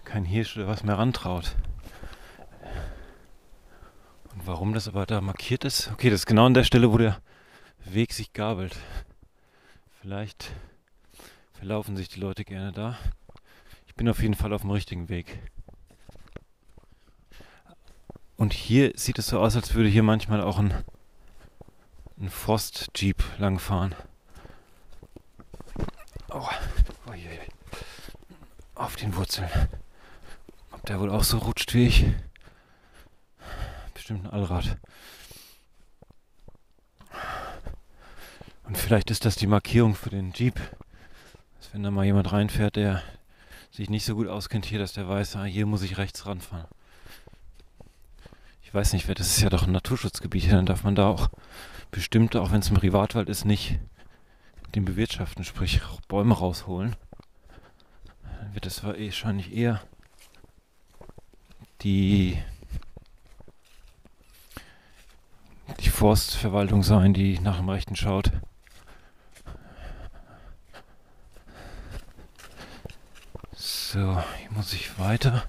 [0.05, 1.57] kein Hirsch oder was mehr rantraut.
[4.47, 5.91] Warum das aber da markiert ist?
[5.93, 7.19] Okay, das ist genau an der Stelle, wo der
[7.87, 8.77] Weg sich gabelt.
[10.03, 10.53] Vielleicht
[11.55, 12.99] verlaufen sich die Leute gerne da.
[13.87, 15.41] Ich bin auf jeden Fall auf dem richtigen Weg.
[18.37, 20.75] Und hier sieht es so aus, als würde hier manchmal auch ein,
[22.21, 23.95] ein Forst-Jeep langfahren.
[26.29, 26.47] Oh,
[27.09, 27.39] oh je, je.
[28.75, 29.49] Auf den Wurzeln.
[30.71, 32.05] Ob der wohl auch so rutscht wie ich?
[34.05, 34.77] Bestimmt ein Allrad.
[38.65, 40.57] Und vielleicht ist das die Markierung für den Jeep.
[41.57, 43.03] Dass wenn da mal jemand reinfährt, der
[43.71, 46.67] sich nicht so gut auskennt hier, dass der weiß, ah, hier muss ich rechts ranfahren.
[48.63, 51.31] Ich weiß nicht, das ist ja doch ein Naturschutzgebiet, dann darf man da auch
[51.91, 53.79] bestimmt, auch wenn es im Privatwald ist, nicht
[54.75, 56.95] den bewirtschaften, sprich Bäume rausholen.
[58.39, 59.81] Dann wird das wahrscheinlich eher
[61.81, 62.37] die,
[65.81, 68.31] die Forstverwaltung sein, die nach dem Rechten schaut.
[73.57, 74.01] So,
[74.39, 75.45] hier muss ich weiter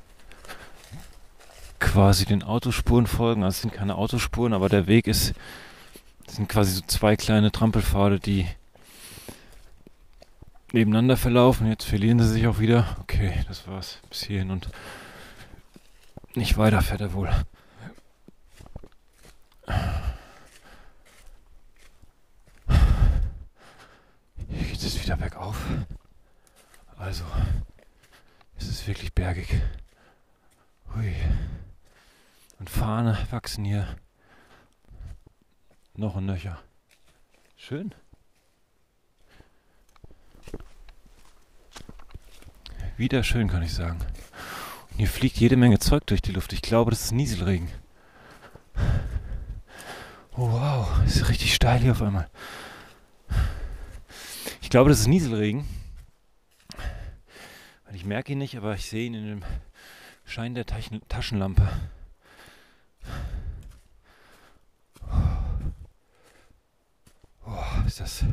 [1.95, 3.43] quasi den Autospuren folgen.
[3.43, 5.33] Also es sind keine Autospuren, aber der Weg ist,
[6.27, 8.45] sind quasi so zwei kleine Trampelpfade, die
[10.73, 11.67] nebeneinander verlaufen.
[11.67, 12.97] Jetzt verlieren sie sich auch wieder.
[13.01, 14.67] Okay, das war's bis hierhin und
[16.33, 17.29] nicht weiter fährt er wohl.
[24.47, 25.57] Hier geht es wieder bergauf.
[26.97, 27.23] Also,
[28.57, 29.61] es ist wirklich bergig.
[30.93, 31.13] Hui.
[32.59, 33.97] Und Fahne wachsen hier
[35.95, 36.59] noch und nöcher.
[37.57, 37.93] Schön.
[42.97, 43.99] Wieder schön, kann ich sagen.
[44.91, 46.53] Und hier fliegt jede Menge Zeug durch die Luft.
[46.53, 47.69] Ich glaube, das ist Nieselregen.
[50.37, 52.29] Oh, wow, ist richtig steil hier auf einmal.
[54.61, 55.65] Ich glaube, das ist Nieselregen.
[57.93, 59.43] Ich merke ihn nicht, aber ich sehe ihn in dem
[60.25, 61.69] Schein der Taschenlampe.
[67.45, 68.25] Oh, ist das.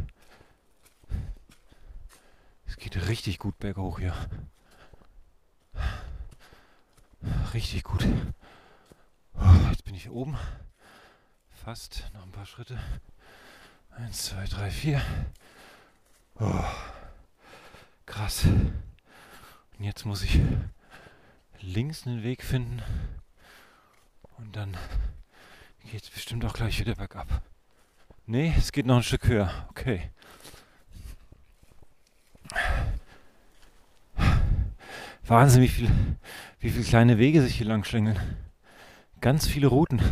[2.66, 4.14] Es geht richtig gut berghoch hier.
[7.54, 8.04] Richtig gut.
[9.34, 10.36] Oh, jetzt bin ich oben.
[11.64, 12.76] Fast noch ein paar Schritte.
[13.92, 15.00] Eins, zwei, drei, vier.
[16.40, 16.64] Oh,
[18.04, 18.46] krass.
[18.46, 20.40] Und jetzt muss ich
[21.60, 22.82] links einen Weg finden.
[24.38, 24.76] Und dann
[25.88, 27.28] geht es bestimmt auch gleich wieder bergab.
[28.26, 29.68] Nee, es geht noch ein Stück höher.
[29.70, 30.10] Okay.
[35.26, 35.88] Wahnsinn, wie viel,
[36.58, 38.18] wie viele kleine Wege sich hier lang schlängeln.
[39.20, 40.02] Ganz viele Routen.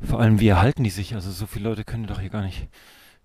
[0.00, 1.14] Vor allem, wie erhalten die sich?
[1.14, 2.68] Also so viele Leute können doch hier gar nicht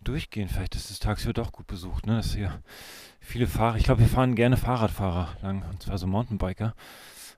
[0.01, 0.49] durchgehen.
[0.49, 2.17] Vielleicht ist das tagsüber doch gut besucht, ne?
[2.17, 2.61] Dass hier
[3.19, 6.73] viele Fahrer, ich glaube, wir fahren gerne Fahrradfahrer lang, und zwar so Mountainbiker,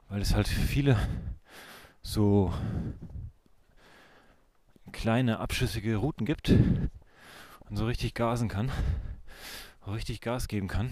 [0.09, 0.97] weil es halt viele
[2.01, 2.53] so
[4.91, 8.71] kleine abschüssige Routen gibt und so richtig gasen kann,
[9.85, 10.91] richtig Gas geben kann.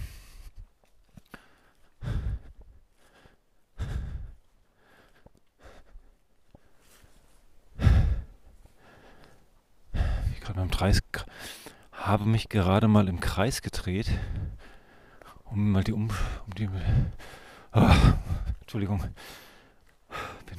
[10.44, 11.00] Gerade beim Kreis
[11.94, 14.12] habe mich gerade mal im Kreis gedreht,
[15.46, 16.10] um mal die um,
[16.46, 16.70] um die
[17.72, 17.90] oh,
[18.60, 19.00] Entschuldigung,
[20.46, 20.58] bin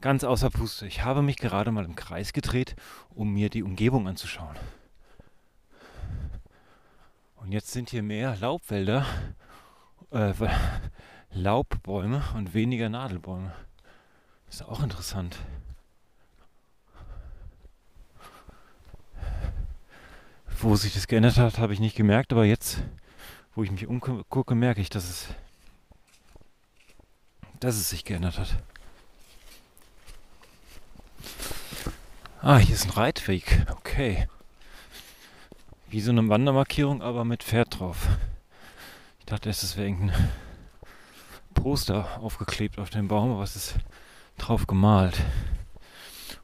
[0.00, 0.88] ganz außer Puste.
[0.88, 2.74] Ich habe mich gerade mal im Kreis gedreht,
[3.10, 4.56] um mir die Umgebung anzuschauen.
[7.36, 9.06] Und jetzt sind hier mehr Laubwälder,
[10.10, 10.32] äh,
[11.30, 13.52] Laubbäume und weniger Nadelbäume.
[14.48, 15.38] Ist auch interessant.
[20.60, 22.82] Wo sich das geändert hat, habe ich nicht gemerkt, aber jetzt,
[23.54, 25.28] wo ich mich umgucke, merke ich, dass es,
[27.60, 28.56] dass es sich geändert hat.
[32.42, 33.66] Ah, hier ist ein Reitweg.
[33.70, 34.28] Okay.
[35.90, 38.08] Wie so eine Wandermarkierung, aber mit Pferd drauf.
[39.20, 40.28] Ich dachte erst, es wäre irgendein
[41.54, 43.74] Poster aufgeklebt auf dem Baum, aber es ist
[44.38, 45.20] drauf gemalt.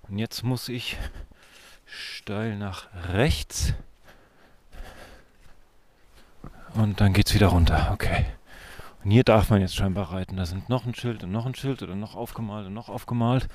[0.02, 0.98] Und jetzt muss ich
[1.84, 3.74] steil nach rechts.
[6.74, 7.90] Und dann geht's wieder runter.
[7.92, 8.26] Okay.
[9.04, 10.36] Und hier darf man jetzt scheinbar reiten.
[10.36, 13.48] Da sind noch ein Schild und noch ein Schild oder noch aufgemalt und noch aufgemalt.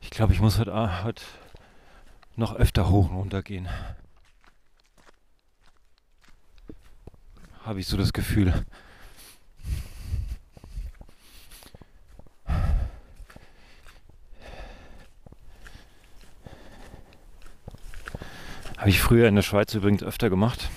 [0.00, 1.22] Ich glaube, ich muss heute, heute
[2.36, 3.68] noch öfter hoch und runter gehen.
[7.64, 8.64] Habe ich so das Gefühl.
[18.76, 20.68] Habe ich früher in der Schweiz übrigens öfter gemacht.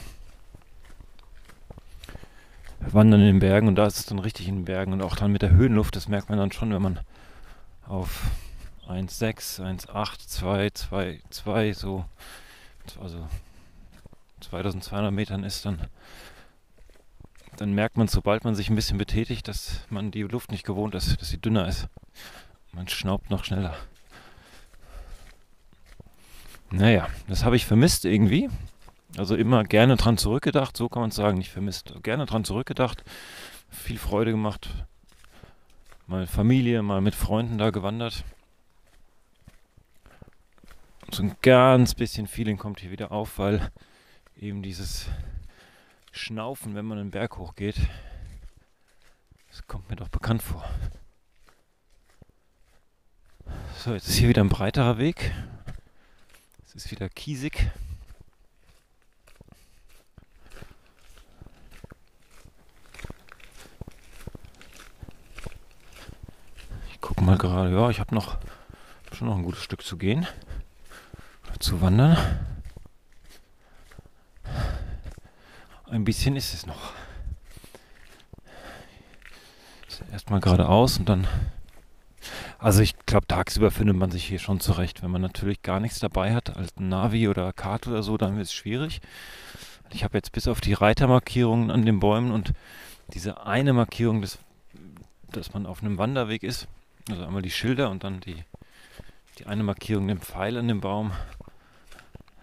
[2.79, 5.17] Wandern in den Bergen und da ist es dann richtig in den Bergen und auch
[5.17, 6.99] dann mit der Höhenluft, das merkt man dann schon, wenn man
[7.85, 8.31] auf
[8.87, 12.05] 1,6, 1,8, 2, 2, 2, so,
[13.01, 13.27] also
[14.39, 15.81] 2200 Metern ist, dann
[17.57, 20.95] dann merkt man, sobald man sich ein bisschen betätigt, dass man die Luft nicht gewohnt
[20.95, 21.87] ist, dass sie dünner ist.
[22.71, 23.75] Man schnaubt noch schneller.
[26.69, 28.49] Naja, das habe ich vermisst irgendwie.
[29.17, 31.93] Also immer gerne dran zurückgedacht, so kann man es sagen, nicht vermisst.
[32.03, 33.03] Gerne dran zurückgedacht,
[33.69, 34.69] viel Freude gemacht.
[36.05, 38.23] Mal Familie, mal mit Freunden da gewandert.
[41.11, 43.71] So ein ganz bisschen Feeling kommt hier wieder auf, weil
[44.39, 45.07] eben dieses
[46.17, 47.75] Schnaufen, wenn man einen Berg hochgeht.
[49.49, 50.63] Das kommt mir doch bekannt vor.
[53.77, 55.33] So, jetzt ist hier wieder ein breiterer Weg.
[56.65, 57.71] Es ist wieder kiesig.
[66.91, 68.37] Ich gucke mal gerade, ja, ich habe noch
[69.13, 70.27] schon noch ein gutes Stück zu gehen.
[71.59, 72.17] Zu wandern.
[75.89, 76.93] Ein bisschen ist es noch.
[80.11, 81.27] Erstmal geradeaus und dann.
[82.59, 85.01] Also ich glaube, tagsüber findet man sich hier schon zurecht.
[85.01, 88.47] Wenn man natürlich gar nichts dabei hat, als Navi oder Karte oder so, dann wird
[88.47, 88.99] es schwierig.
[89.91, 92.53] Ich habe jetzt bis auf die Reitermarkierungen an den Bäumen und
[93.13, 94.39] diese eine Markierung, dass,
[95.31, 96.67] dass man auf einem Wanderweg ist,
[97.09, 98.43] also einmal die Schilder und dann die,
[99.39, 101.11] die eine Markierung, den Pfeil an dem Baum,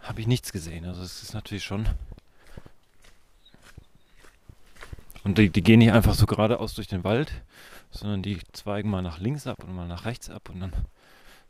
[0.03, 0.87] habe ich nichts gesehen.
[0.87, 1.87] Also es ist natürlich schon
[5.25, 7.33] Und die, die gehen nicht einfach so geradeaus durch den Wald,
[7.91, 10.73] sondern die zweigen mal nach links ab und mal nach rechts ab und dann,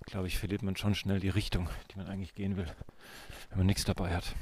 [0.06, 2.66] glaube ich, verliert man schon schnell die Richtung, die man eigentlich gehen will,
[3.51, 4.36] wenn man nichts dabei hat.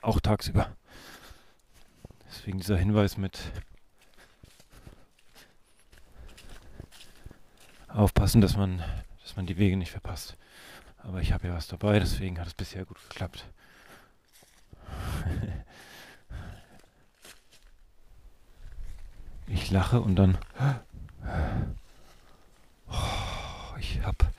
[0.00, 0.74] Auch tagsüber.
[2.28, 3.40] Deswegen dieser Hinweis mit
[7.88, 8.80] aufpassen, dass man,
[9.22, 10.36] dass man die Wege nicht verpasst.
[10.98, 13.44] Aber ich habe ja was dabei, deswegen hat es bisher gut geklappt.
[19.52, 20.38] Ich lache und dann.
[22.88, 24.30] Oh, ich hab.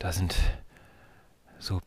[0.00, 0.34] Da sind
[1.60, 1.80] so.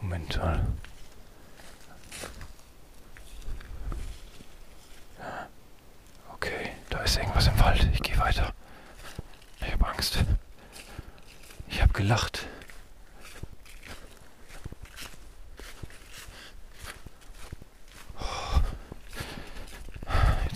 [0.00, 0.64] Moment mal.
[6.34, 7.88] Okay, da ist irgendwas im Wald.
[7.92, 8.54] Ich gehe weiter.
[9.60, 10.24] Ich habe Angst.
[11.68, 12.46] Ich habe gelacht.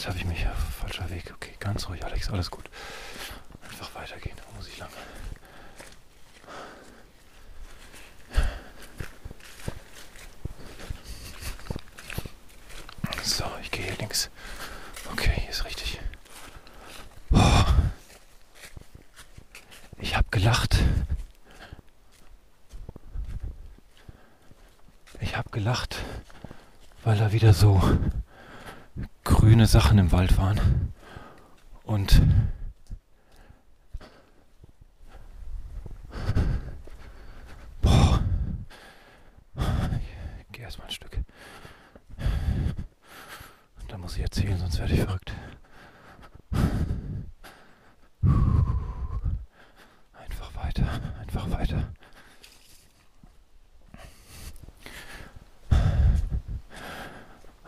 [0.03, 1.33] Jetzt habe ich mich auf falscher Weg.
[1.33, 2.69] Okay, ganz ruhig, Alex, alles gut.
[3.63, 4.89] Einfach weitergehen, da muss ich lang.
[13.23, 14.29] So, ich gehe hier links.
[15.13, 16.01] Okay, hier ist richtig.
[17.31, 17.65] Oh.
[19.99, 20.79] Ich habe gelacht.
[25.21, 25.99] Ich habe gelacht,
[27.05, 27.81] weil er wieder so
[29.43, 30.93] grüne Sachen im Wald waren.
[31.83, 32.23] Und
[37.81, 38.23] boah,
[39.57, 41.19] ich gehe erstmal ein Stück.
[43.81, 45.33] Und da muss ich erzählen, sonst werde ich verrückt.
[50.13, 50.87] Einfach weiter,
[51.21, 51.93] einfach weiter.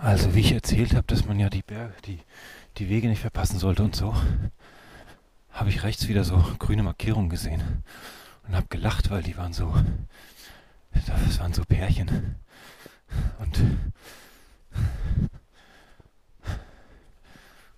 [0.05, 2.20] Also wie ich erzählt habe, dass man ja die Berge, die,
[2.76, 4.14] die Wege nicht verpassen sollte und so,
[5.51, 7.82] habe ich rechts wieder so grüne Markierungen gesehen
[8.47, 9.74] und habe gelacht, weil die waren so,
[10.93, 12.36] das waren so Pärchen
[13.39, 13.59] und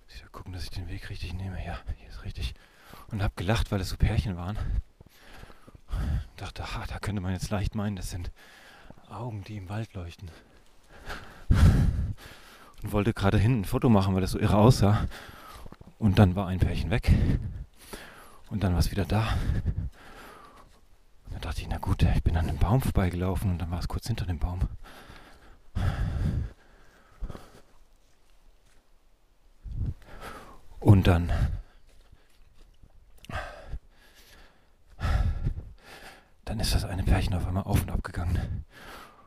[0.09, 1.65] ich soll gucken, dass ich den Weg richtig nehme.
[1.65, 2.55] Ja, hier ist richtig.
[3.07, 4.57] Und habe gelacht, weil es so Pärchen waren.
[5.87, 8.31] Und dachte, ah, da könnte man jetzt leicht meinen, das sind
[9.07, 10.29] Augen, die im Wald leuchten
[12.83, 15.07] und wollte gerade hinten ein Foto machen, weil das so irre aussah.
[15.99, 17.11] Und dann war ein Pärchen weg.
[18.49, 19.35] Und dann war es wieder da.
[21.25, 23.79] Und dann dachte ich, na gut, ich bin an einem Baum vorbeigelaufen und dann war
[23.79, 24.59] es kurz hinter dem Baum.
[30.79, 31.31] Und dann
[36.45, 38.63] dann ist das eine Pärchen auf einmal auf und ab gegangen,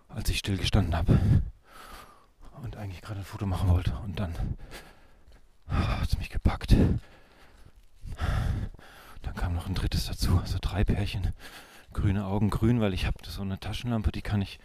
[0.09, 1.19] als ich still gestanden habe
[2.63, 3.97] und eigentlich gerade ein Foto machen wollte.
[3.99, 4.35] Und dann
[5.69, 6.75] hat es mich gepackt.
[9.23, 11.33] Dann kam noch ein drittes dazu, also drei Pärchen.
[11.93, 14.59] Grüne Augen, grün, weil ich habe so eine Taschenlampe, die kann ich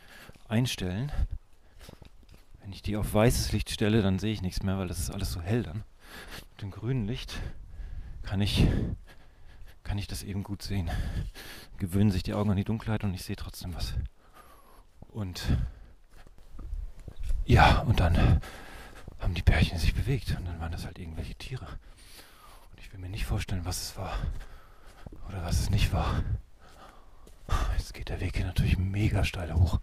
[0.48, 1.12] einstellen.
[2.62, 5.12] Wenn ich die auf weißes Licht stelle, dann sehe ich nichts mehr, weil das ist
[5.12, 5.84] alles so hell dann.
[6.52, 7.40] Mit dem grünen Licht
[8.24, 8.68] kann ich,
[9.84, 10.90] kann ich das eben gut sehen.
[11.78, 13.94] Gewöhnen sich die Augen an die Dunkelheit und ich sehe trotzdem was.
[15.10, 15.44] Und
[17.46, 18.42] ja, und dann
[19.20, 21.66] haben die Pärchen sich bewegt und dann waren das halt irgendwelche Tiere.
[21.66, 24.18] Und ich will mir nicht vorstellen, was es war
[25.30, 26.24] oder was es nicht war.
[27.78, 29.80] Jetzt geht der Weg hier natürlich mega steil hoch.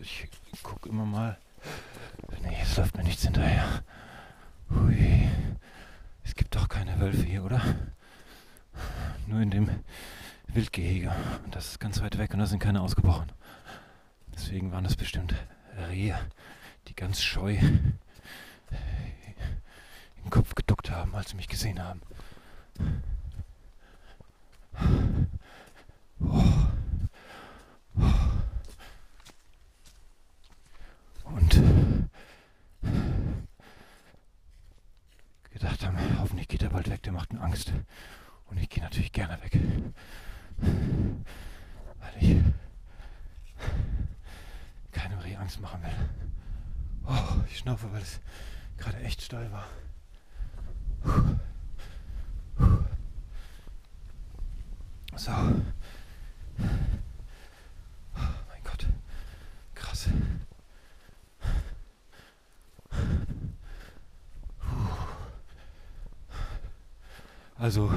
[0.00, 1.38] Ich, ich gucke immer mal.
[2.42, 3.82] Nee, es läuft mir nichts hinterher.
[4.70, 5.28] Hui.
[6.24, 7.60] Es gibt doch keine Wölfe hier, oder?
[9.26, 9.70] Nur in dem
[10.48, 11.12] Wildgehege.
[11.44, 13.30] Und das ist ganz weit weg und da sind keine ausgebrochen.
[14.34, 15.34] Deswegen waren das bestimmt
[15.88, 16.18] Rehe,
[16.88, 17.56] die ganz scheu
[20.22, 22.00] den Kopf geduckt haben, als sie mich gesehen haben.
[31.24, 31.62] Und
[35.50, 37.72] gedacht haben, hoffentlich geht er bald weg, der macht mir Angst.
[38.46, 39.58] Und ich gehe natürlich gerne weg.
[42.00, 42.36] Weil ich
[44.92, 45.90] keinem Reh Angst machen will.
[47.04, 48.20] Oh, ich schnaufe, weil es
[48.76, 49.66] gerade echt steil war.
[55.16, 55.30] So.
[58.14, 58.86] Oh mein Gott.
[59.74, 60.08] Krass.
[67.56, 67.92] Also,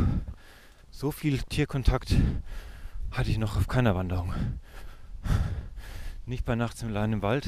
[0.91, 2.15] so viel Tierkontakt
[3.11, 4.33] hatte ich noch auf keiner Wanderung.
[6.27, 7.47] Nicht bei Nachts im Leinen im Wald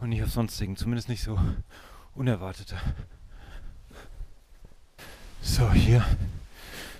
[0.00, 1.38] und nicht auf sonstigen, zumindest nicht so
[2.14, 2.78] unerwarteter.
[5.40, 6.04] So, hier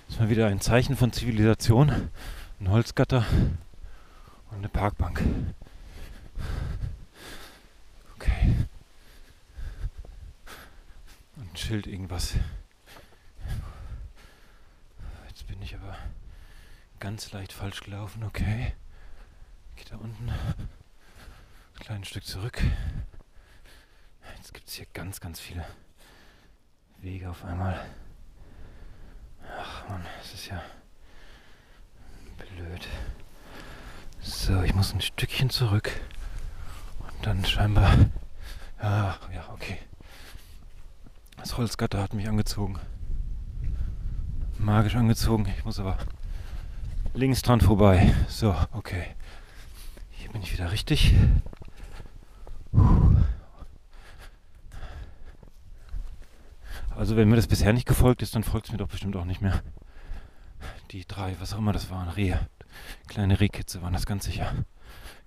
[0.09, 2.09] ist mal wieder ein Zeichen von Zivilisation.
[2.59, 3.23] Ein Holzgatter
[4.49, 5.21] und eine Parkbank.
[8.15, 8.55] Okay.
[11.35, 12.33] Und ein Schild irgendwas.
[15.27, 15.95] Jetzt bin ich aber
[16.99, 18.73] ganz leicht falsch gelaufen, okay.
[19.75, 20.31] Geht da unten
[21.77, 22.61] ein kleines Stück zurück.
[24.37, 25.63] Jetzt gibt es hier ganz, ganz viele
[26.99, 27.79] Wege auf einmal.
[29.59, 30.61] Ach man, es ist ja
[32.37, 32.87] blöd.
[34.19, 35.91] So, ich muss ein Stückchen zurück.
[36.99, 37.95] Und dann scheinbar.
[38.81, 39.77] Ja, ja, okay.
[41.37, 42.79] Das Holzgatter hat mich angezogen.
[44.57, 45.47] Magisch angezogen.
[45.57, 45.97] Ich muss aber
[47.13, 48.13] links dran vorbei.
[48.27, 49.15] So, okay.
[50.09, 51.13] Hier bin ich wieder richtig.
[56.95, 59.25] Also wenn mir das bisher nicht gefolgt ist, dann folgt es mir doch bestimmt auch
[59.25, 59.61] nicht mehr.
[60.91, 62.39] Die drei, was auch immer das waren, Rehe.
[63.07, 64.65] Kleine Rehkitze waren das ganz sicher.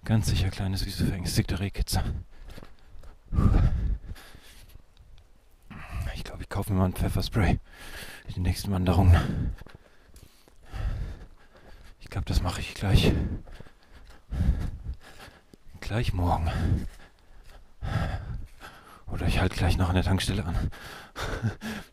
[0.05, 2.03] Ganz sicher kleine, süße, verängstigte Rehkitze.
[6.15, 7.61] Ich glaube, ich kaufe mir mal ein Pfefferspray.
[8.35, 9.55] Die nächsten Wanderungen.
[12.01, 13.13] Ich glaube, das mache ich gleich.
[15.81, 16.51] Gleich morgen.
[19.07, 20.57] Oder ich halte gleich noch an der Tankstelle an.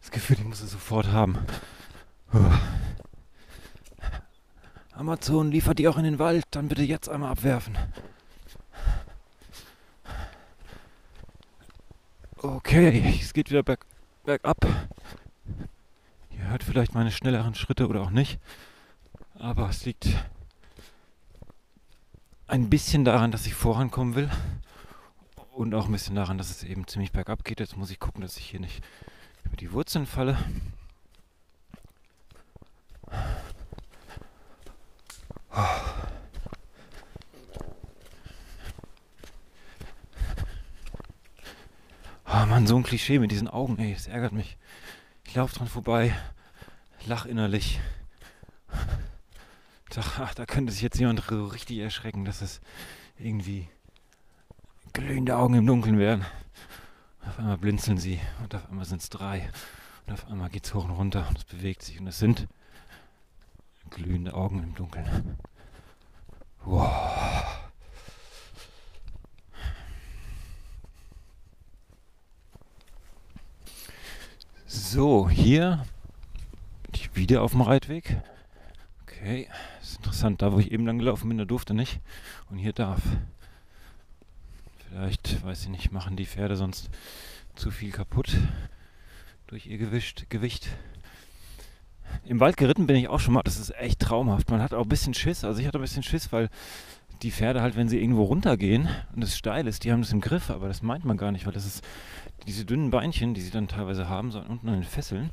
[0.02, 1.38] Das Gefühl, ich muss es sofort haben.
[4.94, 7.78] Amazon liefert die auch in den Wald, dann bitte jetzt einmal abwerfen.
[12.38, 13.86] Okay, es geht wieder berg,
[14.24, 14.66] bergab.
[16.30, 18.40] Ihr hört vielleicht meine schnelleren Schritte oder auch nicht.
[19.40, 20.08] Aber es liegt
[22.48, 24.30] ein bisschen daran, dass ich vorankommen will.
[25.58, 27.60] Und auch ein bisschen daran, dass es eben ziemlich bergab geht.
[27.60, 28.84] Jetzt muss ich gucken, dass ich hier nicht
[29.44, 30.38] über die Wurzeln falle.
[42.28, 44.58] Oh Mann, so ein Klischee mit diesen Augen, ey, das ärgert mich.
[45.26, 46.16] Ich laufe dran vorbei,
[47.08, 47.80] lach innerlich.
[50.20, 52.62] Ach, da könnte sich jetzt jemand richtig erschrecken, dass es
[53.18, 53.68] irgendwie
[54.94, 56.26] glühende Augen im Dunkeln werden.
[57.26, 59.50] Auf einmal blinzeln sie und auf einmal sind es drei.
[60.06, 62.48] Und auf einmal geht es hoch und runter und es bewegt sich und es sind
[63.90, 65.38] glühende Augen im Dunkeln.
[66.64, 67.68] Wow.
[74.66, 75.86] So, hier
[76.84, 78.18] bin ich wieder auf dem Reitweg.
[79.04, 79.48] Okay,
[79.82, 80.42] ist interessant.
[80.42, 82.00] Da, wo ich eben lang gelaufen bin, da durfte nicht.
[82.50, 83.02] Und hier darf.
[84.98, 86.90] Vielleicht, weiß ich nicht, machen die Pferde sonst
[87.54, 88.36] zu viel kaputt
[89.46, 90.28] durch ihr Gewicht.
[90.32, 90.70] Gewicht.
[92.26, 93.44] Im Wald geritten bin ich auch schon mal.
[93.44, 94.50] Das ist echt traumhaft.
[94.50, 95.44] Man hat auch ein bisschen Schiss.
[95.44, 96.50] Also ich hatte ein bisschen Schiss, weil
[97.22, 100.20] die Pferde halt, wenn sie irgendwo runtergehen und es steil ist, die haben das im
[100.20, 100.50] Griff.
[100.50, 101.84] Aber das meint man gar nicht, weil das ist
[102.48, 105.30] diese dünnen Beinchen, die sie dann teilweise haben, so unten an den Fesseln.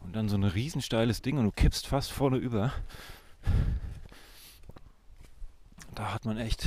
[0.00, 2.72] Und dann so ein riesensteiles Ding und du kippst fast vorne über.
[5.94, 6.66] Da hat man echt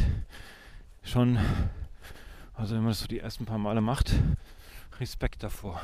[1.04, 1.38] schon,
[2.60, 4.14] also wenn man das so die ersten paar Male macht,
[5.00, 5.82] Respekt davor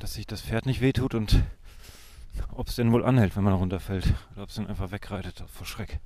[0.00, 1.44] dass sich das Pferd nicht wehtut und
[2.52, 4.14] ob es denn wohl anhält, wenn man runterfällt.
[4.32, 6.00] Oder ob es dann einfach wegreitet vor Schreck.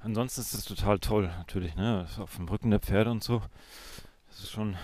[0.00, 2.06] Ansonsten ist es total toll, natürlich, ne?
[2.18, 3.42] Auf dem Rücken der Pferde und so.
[4.28, 4.76] Das ist schon.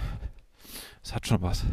[1.02, 1.64] Es hat schon was.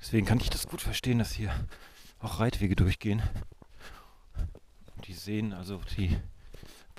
[0.00, 1.52] Deswegen kann ich das gut verstehen, dass hier
[2.20, 3.22] auch Reitwege durchgehen.
[5.04, 6.16] Die sehen, also die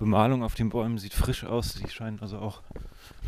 [0.00, 1.74] Bemalung auf den Bäumen sieht frisch aus.
[1.74, 2.62] Die scheinen also auch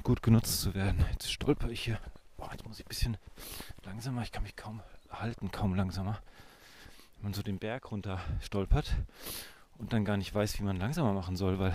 [0.02, 1.04] gut genutzt zu werden.
[1.12, 1.98] Jetzt stolper ich hier
[2.38, 3.18] Boah, jetzt muss ich ein bisschen
[3.84, 4.22] langsamer.
[4.22, 4.80] Ich kann mich kaum
[5.10, 6.22] halten, kaum langsamer.
[7.16, 8.90] Wenn man so den Berg runter stolpert
[9.76, 11.74] und dann gar nicht weiß, wie man langsamer machen soll, weil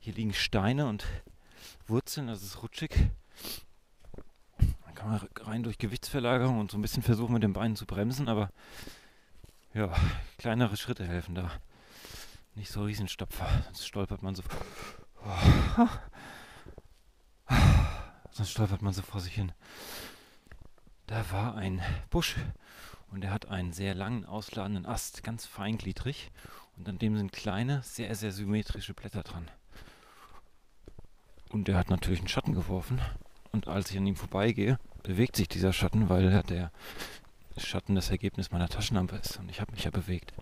[0.00, 1.06] hier liegen Steine und
[1.86, 3.08] Wurzeln, das ist rutschig.
[4.58, 7.86] Dann kann man rein durch Gewichtsverlagerung und so ein bisschen versuchen mit den Beinen zu
[7.86, 8.50] bremsen, aber
[9.72, 9.94] ja,
[10.36, 11.52] kleinere Schritte helfen da.
[12.56, 14.42] Nicht so Riesenstapfer, sonst stolpert man so.
[15.24, 15.88] Oh.
[18.30, 19.52] Sonst stolpert man so vor sich hin.
[21.06, 22.36] Da war ein Busch
[23.10, 26.32] und er hat einen sehr langen, ausladenden Ast, ganz feingliedrig.
[26.76, 29.50] Und an dem sind kleine, sehr, sehr symmetrische Blätter dran.
[31.50, 33.00] Und er hat natürlich einen Schatten geworfen.
[33.52, 36.72] Und als ich an ihm vorbeigehe, bewegt sich dieser Schatten, weil der
[37.58, 39.38] Schatten das Ergebnis meiner Taschenlampe ist.
[39.38, 40.32] Und ich habe mich ja bewegt.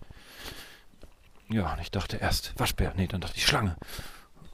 [1.49, 2.93] Ja, und ich dachte erst Waschbär.
[2.95, 3.75] Nee, dann dachte ich Schlange.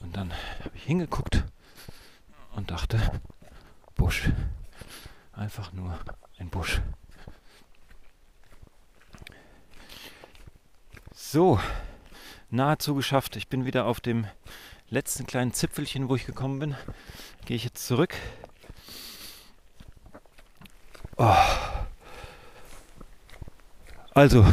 [0.02, 1.44] Und dann habe ich hingeguckt
[2.54, 3.00] und dachte,
[3.96, 4.30] Busch.
[5.34, 5.98] Einfach nur
[6.38, 6.82] ein Busch.
[11.14, 11.60] So,
[12.50, 13.38] nahezu geschafft.
[13.38, 14.28] Ich bin wieder auf dem
[14.90, 16.76] letzten kleinen Zipfelchen, wo ich gekommen bin,
[17.46, 18.16] gehe ich jetzt zurück.
[21.16, 21.36] Oh.
[24.14, 24.46] Also,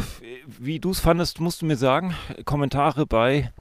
[0.47, 2.15] wie du es fandest, musst du mir sagen.
[2.45, 3.51] Kommentare bei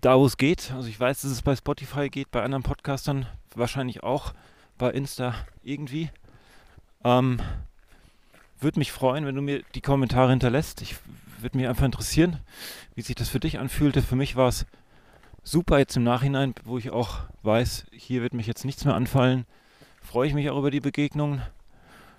[0.00, 0.72] da, wo es geht.
[0.72, 4.32] Also ich weiß, dass es bei Spotify geht, bei anderen Podcastern wahrscheinlich auch,
[4.78, 6.10] bei Insta irgendwie.
[7.04, 7.40] Ähm,
[8.58, 10.80] würde mich freuen, wenn du mir die Kommentare hinterlässt.
[10.80, 10.96] Ich
[11.40, 12.38] würde mich einfach interessieren,
[12.94, 14.00] wie sich das für dich anfühlte.
[14.00, 14.64] Für mich war es
[15.42, 19.44] super jetzt im Nachhinein, wo ich auch weiß, hier wird mich jetzt nichts mehr anfallen.
[20.00, 21.42] Freue ich mich auch über die Begegnung,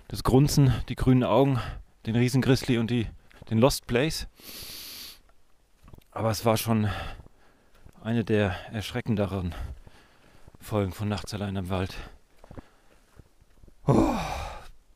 [0.09, 1.59] das Grunzen, die grünen Augen,
[2.09, 3.07] den Riesengrizzly und die,
[3.51, 4.27] den Lost Place.
[6.11, 6.89] Aber es war schon
[8.01, 9.53] eine der erschreckenderen
[10.59, 11.95] Folgen von Nachts allein im Wald.
[13.85, 14.15] Oh,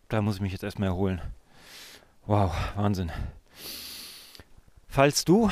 [0.09, 1.21] da muss ich mich jetzt erstmal erholen.
[2.25, 3.11] Wow, Wahnsinn.
[4.87, 5.51] Falls du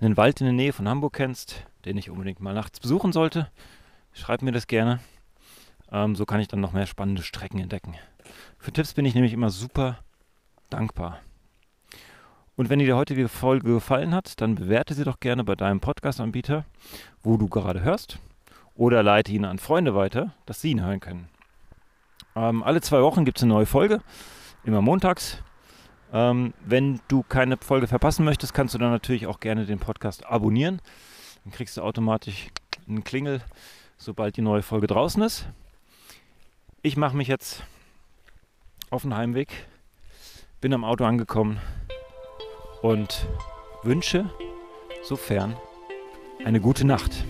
[0.00, 3.50] einen Wald in der Nähe von Hamburg kennst, den ich unbedingt mal nachts besuchen sollte,
[4.12, 5.00] schreib mir das gerne.
[5.90, 7.94] Ähm, so kann ich dann noch mehr spannende Strecken entdecken.
[8.58, 9.98] Für Tipps bin ich nämlich immer super
[10.70, 11.20] dankbar.
[12.56, 15.80] Und wenn dir die heutige Folge gefallen hat, dann bewerte sie doch gerne bei deinem
[15.80, 16.64] Podcast-Anbieter,
[17.22, 18.18] wo du gerade hörst,
[18.74, 21.28] oder leite ihn an Freunde weiter, dass sie ihn hören können.
[22.34, 24.00] Ähm, alle zwei Wochen gibt es eine neue Folge,
[24.64, 25.42] immer montags.
[26.12, 30.24] Ähm, wenn du keine Folge verpassen möchtest, kannst du dann natürlich auch gerne den Podcast
[30.24, 30.80] abonnieren.
[31.44, 32.48] Dann kriegst du automatisch
[32.88, 33.42] einen Klingel,
[33.98, 35.46] sobald die neue Folge draußen ist.
[36.82, 37.64] Ich mache mich jetzt
[38.90, 39.66] auf den Heimweg,
[40.60, 41.58] bin am Auto angekommen
[42.82, 43.26] und
[43.82, 44.30] wünsche,
[45.02, 45.56] sofern,
[46.44, 47.24] eine gute Nacht.